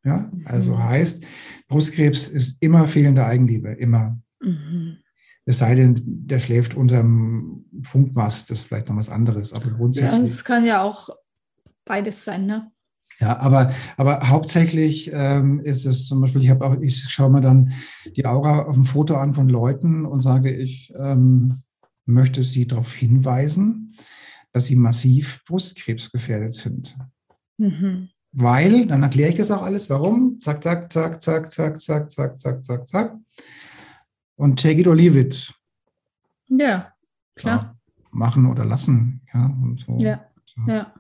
Ja, 0.05 0.31
also 0.45 0.75
mhm. 0.75 0.85
heißt, 0.85 1.27
Brustkrebs 1.69 2.29
ist 2.29 2.62
immer 2.62 2.87
fehlende 2.87 3.27
Eigenliebe, 3.27 3.73
immer. 3.73 4.19
Mhm. 4.40 4.99
Es 5.45 5.59
sei 5.59 5.75
denn, 5.75 5.95
der 6.05 6.40
schläft 6.40 6.75
unterm 6.75 7.64
Funkmast, 7.83 8.51
das 8.51 8.59
ist 8.59 8.64
vielleicht 8.66 8.88
noch 8.88 8.97
was 8.97 9.09
anderes, 9.09 9.53
aber 9.53 9.71
grundsätzlich. 9.71 10.19
Ja, 10.19 10.25
es 10.25 10.45
kann 10.45 10.64
ja 10.64 10.83
auch 10.83 11.09
beides 11.85 12.25
sein, 12.25 12.47
ne? 12.47 12.73
Ja, 13.19 13.38
aber, 13.38 13.73
aber 13.97 14.29
hauptsächlich 14.29 15.11
ähm, 15.12 15.61
ist 15.61 15.87
es 15.87 16.07
zum 16.07 16.21
Beispiel, 16.21 16.42
ich 16.42 16.51
habe 16.51 16.66
auch, 16.66 16.77
ich 16.81 17.03
schaue 17.09 17.31
mir 17.31 17.40
dann 17.40 17.73
die 18.14 18.27
Aura 18.27 18.64
auf 18.64 18.75
dem 18.75 18.85
Foto 18.85 19.16
an 19.16 19.33
von 19.33 19.49
Leuten 19.49 20.05
und 20.05 20.21
sage, 20.21 20.53
ich 20.53 20.92
ähm, 20.99 21.62
möchte 22.05 22.42
sie 22.45 22.66
darauf 22.66 22.92
hinweisen, 22.92 23.95
dass 24.53 24.66
sie 24.66 24.77
massiv 24.77 25.45
Brustkrebsgefährdet 25.47 26.53
sind. 26.53 26.97
Mhm. 27.57 28.09
Weil, 28.33 28.87
dann 28.87 29.03
erkläre 29.03 29.31
ich 29.31 29.37
das 29.37 29.51
auch 29.51 29.62
alles, 29.62 29.88
warum. 29.88 30.38
Zack, 30.40 30.62
zack, 30.62 30.92
zack, 30.92 31.23
zack, 31.23 31.51
zack, 31.51 31.81
zack, 31.81 32.11
zack, 32.11 32.38
zack, 32.38 32.64
zack, 32.64 32.87
zack. 32.87 33.16
Und 34.37 34.61
take 34.61 34.81
it 34.81 34.87
or 34.87 34.95
leave 34.95 35.19
it. 35.19 35.55
Ja, 36.49 36.92
klar. 37.35 37.62
Ja, 37.62 37.77
machen 38.11 38.47
oder 38.47 38.66
lassen. 38.66 39.23
Ja, 39.33 39.47
und 39.47 39.81
so. 39.81 39.97
Ja, 39.99 40.27
ja. 40.66 40.92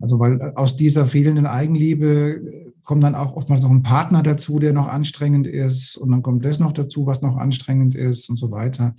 Also, 0.00 0.18
weil 0.18 0.40
aus 0.56 0.76
dieser 0.76 1.06
fehlenden 1.06 1.46
Eigenliebe 1.46 2.72
kommt 2.84 3.04
dann 3.04 3.14
auch 3.14 3.36
oftmals 3.36 3.62
noch 3.62 3.70
ein 3.70 3.82
Partner 3.82 4.22
dazu, 4.22 4.58
der 4.58 4.72
noch 4.72 4.88
anstrengend 4.88 5.46
ist. 5.46 5.96
Und 5.96 6.10
dann 6.10 6.22
kommt 6.22 6.44
das 6.44 6.58
noch 6.58 6.72
dazu, 6.72 7.06
was 7.06 7.22
noch 7.22 7.36
anstrengend 7.36 7.94
ist 7.94 8.28
und 8.28 8.38
so 8.38 8.50
weiter. 8.50 8.94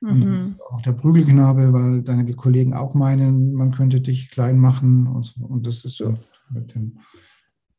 Mhm. 0.00 0.56
Auch 0.70 0.82
der 0.82 0.92
Prügelknabe, 0.92 1.72
weil 1.72 2.02
deine 2.02 2.32
Kollegen 2.34 2.74
auch 2.74 2.94
meinen, 2.94 3.52
man 3.54 3.72
könnte 3.72 4.00
dich 4.00 4.30
klein 4.30 4.58
machen 4.58 5.06
und 5.06 5.24
so. 5.24 5.44
Und 5.44 5.66
das 5.66 5.84
ist 5.84 5.96
so 5.96 6.14
mit 6.50 6.74
dem 6.74 6.98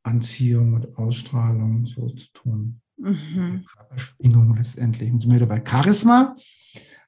Anziehung 0.03 0.73
und 0.73 0.97
Ausstrahlung 0.97 1.86
so 1.86 2.10
zu 2.10 2.27
tun. 2.34 2.82
Mhm. 2.97 3.65
Körperschwingung 3.75 4.56
letztendlich. 4.56 5.12
Und 5.12 5.21
sind 5.21 5.39
wir 5.39 5.45
bei 5.45 5.63
Charisma. 5.65 6.36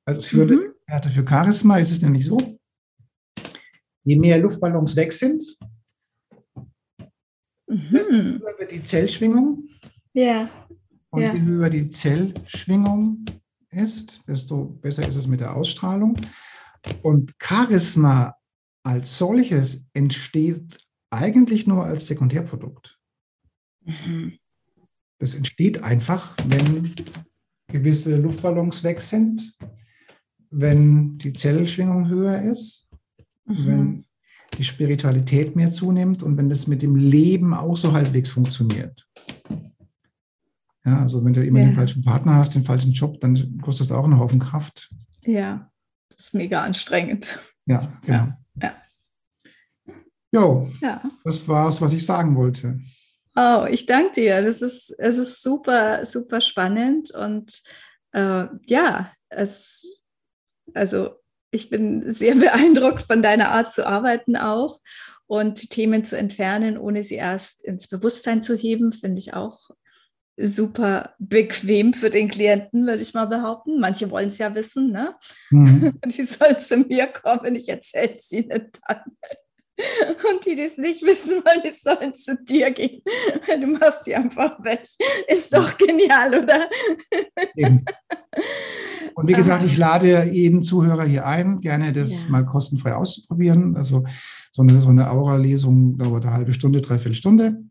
Also 0.06 0.22
für 0.22 0.46
mhm. 0.46 0.60
Für 1.14 1.28
Charisma 1.28 1.78
ist 1.78 1.92
es 1.92 2.02
nämlich 2.02 2.26
so, 2.26 2.59
je 4.10 4.18
mehr 4.18 4.40
Luftballons 4.40 4.96
weg 4.96 5.14
sind, 5.14 5.44
mhm. 7.68 7.90
desto 7.94 8.16
höher 8.16 8.56
wird 8.58 8.72
die 8.72 8.84
Zellschwingung. 8.84 9.70
Ja. 10.14 10.50
Und 11.12 11.22
ja. 11.22 11.34
je 11.34 11.42
höher 11.42 11.70
die 11.70 11.90
Zellschwingung 11.90 13.26
ist, 13.70 14.24
desto 14.28 14.66
besser 14.82 15.08
ist 15.08 15.16
es 15.16 15.28
mit 15.28 15.42
der 15.42 15.56
Ausstrahlung. 15.56 16.18
Und 17.04 17.34
Charisma 17.40 18.36
als 18.84 19.16
solches 19.16 19.86
entsteht 19.94 20.80
eigentlich 21.12 21.68
nur 21.68 21.86
als 21.86 22.08
Sekundärprodukt. 22.08 22.98
Mhm. 23.86 24.40
Das 25.20 25.36
entsteht 25.36 25.84
einfach, 25.84 26.36
wenn 26.48 26.96
gewisse 27.68 28.16
Luftballons 28.16 28.84
weg 28.84 29.02
sind, 29.02 29.54
wenn 30.50 31.20
die 31.20 31.34
Zellschwingung 31.34 32.08
höher 32.08 32.42
ist, 32.42 32.89
mhm. 33.50 33.68
wenn 33.68 34.06
die 34.58 34.64
Spiritualität 34.64 35.56
mehr 35.56 35.72
zunimmt 35.72 36.24
und 36.24 36.38
wenn 36.38 36.50
das 36.50 36.68
mit 36.68 36.82
dem 36.82 36.96
Leben 36.96 37.54
auch 37.54 37.78
so 37.78 37.94
halbwegs 37.94 38.32
funktioniert. 38.32 39.08
Ja, 40.86 41.02
also 41.02 41.24
wenn 41.24 41.34
du 41.34 41.46
immer 41.46 41.60
ja. 41.60 41.66
den 41.66 41.76
falschen 41.76 42.04
Partner 42.04 42.36
hast, 42.36 42.56
den 42.56 42.64
falschen 42.64 42.92
Job, 42.92 43.20
dann 43.20 43.60
kostet 43.62 43.90
das 43.90 43.92
auch 43.92 44.06
einen 44.06 44.18
Haufen 44.18 44.40
Kraft. 44.40 44.90
Ja, 45.22 45.70
das 46.10 46.20
ist 46.20 46.34
mega 46.34 46.64
anstrengend. 46.64 47.28
Ja, 47.66 47.92
genau. 48.06 48.28
Ja. 48.62 48.76
Jo, 50.32 50.70
ja. 50.82 51.02
das 51.24 51.48
war 51.48 51.70
es, 51.70 51.82
was 51.82 51.94
ich 51.94 52.06
sagen 52.06 52.36
wollte. 52.36 52.80
Oh, 53.36 53.66
ich 53.70 53.86
danke 53.86 54.22
dir. 54.22 54.42
Das 54.42 54.62
ist, 54.62 54.92
es 54.98 55.18
ist 55.18 55.42
super, 55.42 56.06
super 56.06 56.42
spannend 56.42 57.12
und 57.12 57.62
äh, 58.12 58.46
ja, 58.68 59.12
es, 59.30 60.04
also 60.74 61.19
ich 61.52 61.70
bin 61.70 62.12
sehr 62.12 62.36
beeindruckt 62.36 63.04
von 63.04 63.22
deiner 63.22 63.52
Art 63.52 63.72
zu 63.72 63.86
arbeiten 63.86 64.36
auch 64.36 64.80
und 65.28 65.70
Themen 65.70 66.04
zu 66.04 66.18
entfernen, 66.18 66.78
ohne 66.78 67.04
sie 67.04 67.16
erst 67.16 67.64
ins 67.64 67.88
Bewusstsein 67.88 68.42
zu 68.42 68.56
heben, 68.56 68.94
finde 68.94 69.20
ich 69.20 69.34
auch 69.34 69.70
super 70.42 71.14
bequem 71.20 71.94
für 71.94 72.10
den 72.10 72.30
Klienten, 72.30 72.88
würde 72.88 73.02
ich 73.02 73.14
mal 73.14 73.26
behaupten. 73.26 73.80
Manche 73.80 74.10
wollen 74.10 74.30
es 74.30 74.38
ja 74.38 74.56
wissen, 74.56 74.92
ne? 74.92 75.16
Mhm. 75.52 76.00
Die 76.06 76.24
sollen 76.24 76.60
zu 76.60 76.78
mir 76.78 77.08
kommen, 77.08 77.56
ich 77.56 77.70
erzähle 77.70 78.16
es 78.18 78.32
ihnen 78.32 78.72
dann. 78.88 79.04
Und 80.30 80.46
die, 80.46 80.56
die 80.56 80.64
es 80.64 80.78
nicht 80.78 81.04
wissen 81.04 81.42
wollen, 81.46 81.62
die 81.64 81.72
sollen 81.72 82.14
zu 82.14 82.36
dir 82.44 82.70
gehen. 82.70 83.02
Du 83.48 83.66
machst 83.68 84.04
sie 84.04 84.14
einfach 84.14 84.62
weg. 84.62 84.84
Ist 85.26 85.54
doch 85.54 85.78
genial, 85.78 86.44
oder? 86.44 86.70
Eben. 87.56 87.86
Und 89.16 89.28
wie 89.28 89.34
gesagt, 89.34 89.64
ich 89.64 89.78
lade 89.78 90.30
jeden 90.32 90.64
Zuhörer 90.64 91.04
hier 91.04 91.26
ein, 91.26 91.60
gerne 91.62 91.94
das 91.94 92.24
ja. 92.24 92.30
mal 92.30 92.46
kostenfrei 92.46 92.96
auszuprobieren. 92.96 93.76
Also 93.76 94.04
so 94.52 94.62
eine, 94.62 94.80
so 94.80 94.90
eine 94.90 95.10
Aura-Lesung 95.10 95.98
dauert 95.98 96.26
eine 96.26 96.34
halbe 96.34 96.54
Stunde, 96.54 96.82
dreiviertel 96.82 97.16
Stunde. 97.16 97.64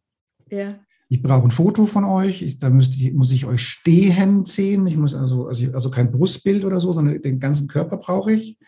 Ja. 0.51 0.77
Ich 1.09 1.23
brauche 1.23 1.45
ein 1.45 1.51
Foto 1.51 1.87
von 1.87 2.05
euch. 2.05 2.43
Ich, 2.43 2.59
da 2.59 2.69
müsste 2.69 2.97
ich, 3.03 3.15
muss 3.15 3.33
ich 3.33 3.47
euch 3.47 3.63
stehen 3.63 4.45
sehen. 4.45 4.87
Ich 4.87 4.97
muss 4.97 5.15
also, 5.15 5.47
also, 5.47 5.73
also 5.73 5.91
kein 5.91 6.11
Brustbild 6.11 6.65
oder 6.65 6.81
so, 6.81 6.93
sondern 6.93 7.23
den 7.23 7.39
ganzen 7.39 7.67
Körper 7.67 7.97
brauche 7.97 8.33
ich. 8.33 8.59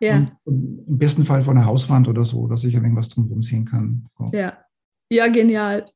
Ja. 0.00 0.16
Und, 0.16 0.32
und 0.44 0.84
Im 0.86 0.98
besten 0.98 1.24
Fall 1.24 1.42
von 1.42 1.56
der 1.56 1.64
Hauswand 1.64 2.06
oder 2.08 2.24
so, 2.24 2.46
dass 2.48 2.64
ich 2.64 2.74
irgendwas 2.74 3.08
drumherum 3.08 3.42
sehen 3.42 3.64
kann. 3.64 4.06
So. 4.18 4.30
Ja. 4.34 4.58
Ja, 5.10 5.28
genial. 5.28 5.86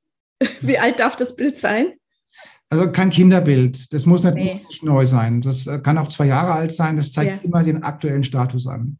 Wie 0.61 0.79
alt 0.79 1.01
darf 1.01 1.16
das 1.16 1.37
Bild 1.37 1.57
sein? 1.57 1.88
Also 2.70 2.92
kein 2.92 3.11
Kinderbild. 3.11 3.92
Das 3.92 4.06
muss 4.06 4.22
nicht, 4.22 4.35
nee. 4.35 4.52
nicht 4.52 4.83
neu 4.85 5.04
sein. 5.04 5.40
Das 5.40 5.66
äh, 5.66 5.80
kann 5.80 5.98
auch 5.98 6.09
zwei 6.09 6.26
Jahre 6.26 6.52
alt 6.52 6.72
sein. 6.72 6.96
Das 6.96 7.12
zeigt 7.12 7.42
ja. 7.42 7.48
immer 7.48 7.64
den 7.64 7.83
aktuellen 7.83 8.22
Status 8.22 8.66
an. 8.68 8.98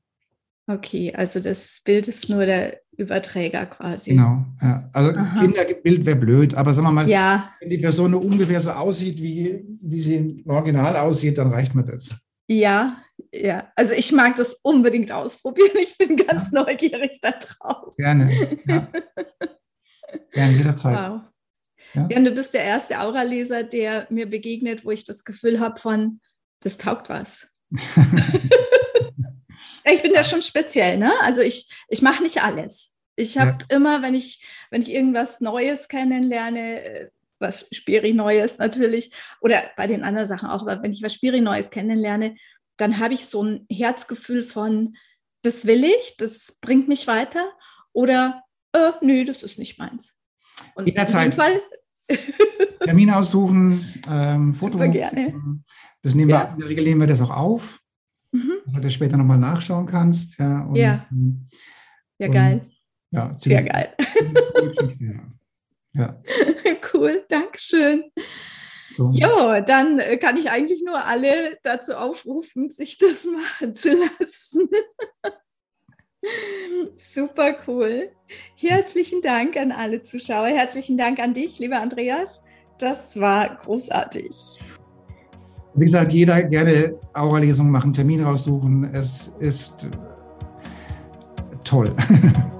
Okay, 0.67 1.13
also 1.15 1.41
das 1.41 1.81
Bild 1.85 2.07
ist 2.09 2.29
nur 2.29 2.47
der 2.47 2.81
Überträger 2.97 3.67
quasi. 3.67 4.11
Genau. 4.11 4.45
Ja. 4.61 4.89
Also 4.93 5.13
Aha. 5.17 5.41
Kinderbild 5.41 6.05
wäre 6.05 6.17
blöd, 6.17 6.55
aber 6.55 6.75
sagen 6.75 6.87
wir 6.87 6.93
mal, 6.93 7.09
ja. 7.09 7.51
wenn 7.61 7.71
die 7.71 7.79
Person 7.79 8.11
nur 8.11 8.25
ungefähr 8.25 8.61
so 8.61 8.71
aussieht, 8.71 9.23
wie, 9.23 9.65
wie 9.81 10.01
sie 10.01 10.17
im 10.17 10.43
Original 10.47 10.97
aussieht, 10.97 11.39
dann 11.39 11.53
reicht 11.53 11.75
mir 11.75 11.85
das. 11.85 12.11
Ja, 12.49 12.99
ja. 13.33 13.69
Also 13.77 13.95
ich 13.95 14.13
mag 14.13 14.37
das 14.37 14.55
unbedingt 14.63 15.13
ausprobieren. 15.13 15.77
Ich 15.81 15.97
bin 15.97 16.17
ganz 16.17 16.51
ja. 16.53 16.65
neugierig 16.65 17.21
darauf. 17.21 17.97
Gerne. 17.97 18.31
Ja. 18.67 18.89
Gerne, 20.33 20.57
jederzeit. 20.57 21.11
Wow. 21.11 21.21
Ja? 21.95 22.09
ja, 22.11 22.21
du 22.21 22.31
bist 22.31 22.55
der 22.55 22.65
erste 22.65 23.01
Aura-Leser, 23.01 23.65
der 23.65 24.07
mir 24.11 24.29
begegnet, 24.29 24.85
wo 24.85 24.91
ich 24.91 25.05
das 25.05 25.25
Gefühl 25.25 25.61
habe 25.61 25.81
von, 25.81 26.21
das 26.61 26.77
taugt 26.77 27.09
was. 27.09 27.49
ich 29.85 30.03
bin 30.03 30.13
da 30.13 30.25
schon 30.25 30.43
speziell, 30.43 30.99
ne? 30.99 31.13
Also 31.21 31.43
ich, 31.43 31.69
ich 31.89 32.03
mache 32.03 32.23
nicht 32.23 32.43
alles. 32.43 32.93
Ich 33.17 33.39
habe 33.39 33.59
ja. 33.71 33.77
immer, 33.77 34.03
wenn 34.03 34.15
ich, 34.15 34.45
wenn 34.71 34.83
ich 34.83 34.93
irgendwas 34.93 35.41
Neues 35.41 35.89
kennenlerne, 35.89 37.11
was 37.39 37.67
Spiri 37.73 38.13
Neues 38.13 38.59
natürlich, 38.59 39.13
oder 39.41 39.71
bei 39.77 39.87
den 39.87 40.05
anderen 40.05 40.29
Sachen 40.29 40.49
auch, 40.49 40.63
aber 40.63 40.83
wenn 40.83 40.93
ich 40.93 41.03
was 41.03 41.15
Spiri 41.15 41.41
Neues 41.41 41.71
kennenlerne, 41.71 42.37
dann 42.77 42.99
habe 42.99 43.15
ich 43.15 43.27
so 43.27 43.43
ein 43.43 43.67
Herzgefühl 43.71 44.43
von, 44.43 44.97
das 45.43 45.67
will 45.67 45.85
ich, 45.85 46.17
das 46.19 46.59
bringt 46.61 46.89
mich 46.89 47.07
weiter, 47.07 47.53
oder 47.93 48.43
äh, 48.73 48.93
nö, 49.01 49.25
das 49.25 49.43
ist 49.43 49.59
nicht 49.59 49.79
meins. 49.79 50.15
Und 50.75 50.87
Jederzeit. 50.87 51.35
Fall, 51.35 51.61
Termin 52.85 53.11
aussuchen, 53.11 53.85
ähm, 54.11 54.55
Foto. 54.55 54.73
Super 54.75 54.89
gerne. 54.89 55.35
Das 56.03 56.15
nehmen 56.15 56.31
ja. 56.31 56.49
wir, 56.49 56.53
in 56.53 56.59
der 56.61 56.69
Regel 56.69 56.85
nehmen 56.85 57.01
wir 57.01 57.07
das 57.07 57.21
auch 57.21 57.31
auf, 57.31 57.81
mhm. 58.33 58.53
dass 58.67 58.81
du 58.81 58.91
später 58.91 59.17
nochmal 59.17 59.39
nachschauen 59.39 59.87
kannst. 59.87 60.39
Ja, 60.39 60.63
und, 60.65 60.77
ja. 60.77 61.07
Ähm, 61.11 61.49
ja 62.19 62.27
und, 62.27 62.33
geil. 62.33 62.61
Ja, 63.11 63.37
sehr 63.37 63.63
geil. 63.63 63.95
ja. 65.93 66.23
Cool, 66.93 67.25
Dankeschön. 67.29 68.11
So. 68.91 69.09
Ja, 69.13 69.61
dann 69.61 70.01
äh, 70.01 70.17
kann 70.17 70.37
ich 70.37 70.51
eigentlich 70.51 70.83
nur 70.85 71.05
alle 71.05 71.59
dazu 71.63 71.95
aufrufen, 71.95 72.71
sich 72.71 72.99
das 72.99 73.25
machen 73.61 73.75
zu 73.75 73.91
lassen. 73.91 74.69
Super 77.13 77.57
cool. 77.67 78.11
Herzlichen 78.55 79.21
Dank 79.21 79.57
an 79.57 79.73
alle 79.73 80.01
Zuschauer. 80.01 80.47
Herzlichen 80.47 80.97
Dank 80.97 81.19
an 81.19 81.35
dich, 81.35 81.59
lieber 81.59 81.81
Andreas. 81.81 82.41
Das 82.79 83.19
war 83.19 83.57
großartig. 83.57 84.61
Wie 85.75 85.85
gesagt, 85.85 86.13
jeder 86.13 86.41
gerne 86.45 86.95
Aura-Lesungen 87.13 87.73
machen, 87.73 87.93
Termin 87.93 88.23
raussuchen. 88.23 88.95
Es 88.95 89.35
ist 89.41 89.89
toll. 91.65 91.93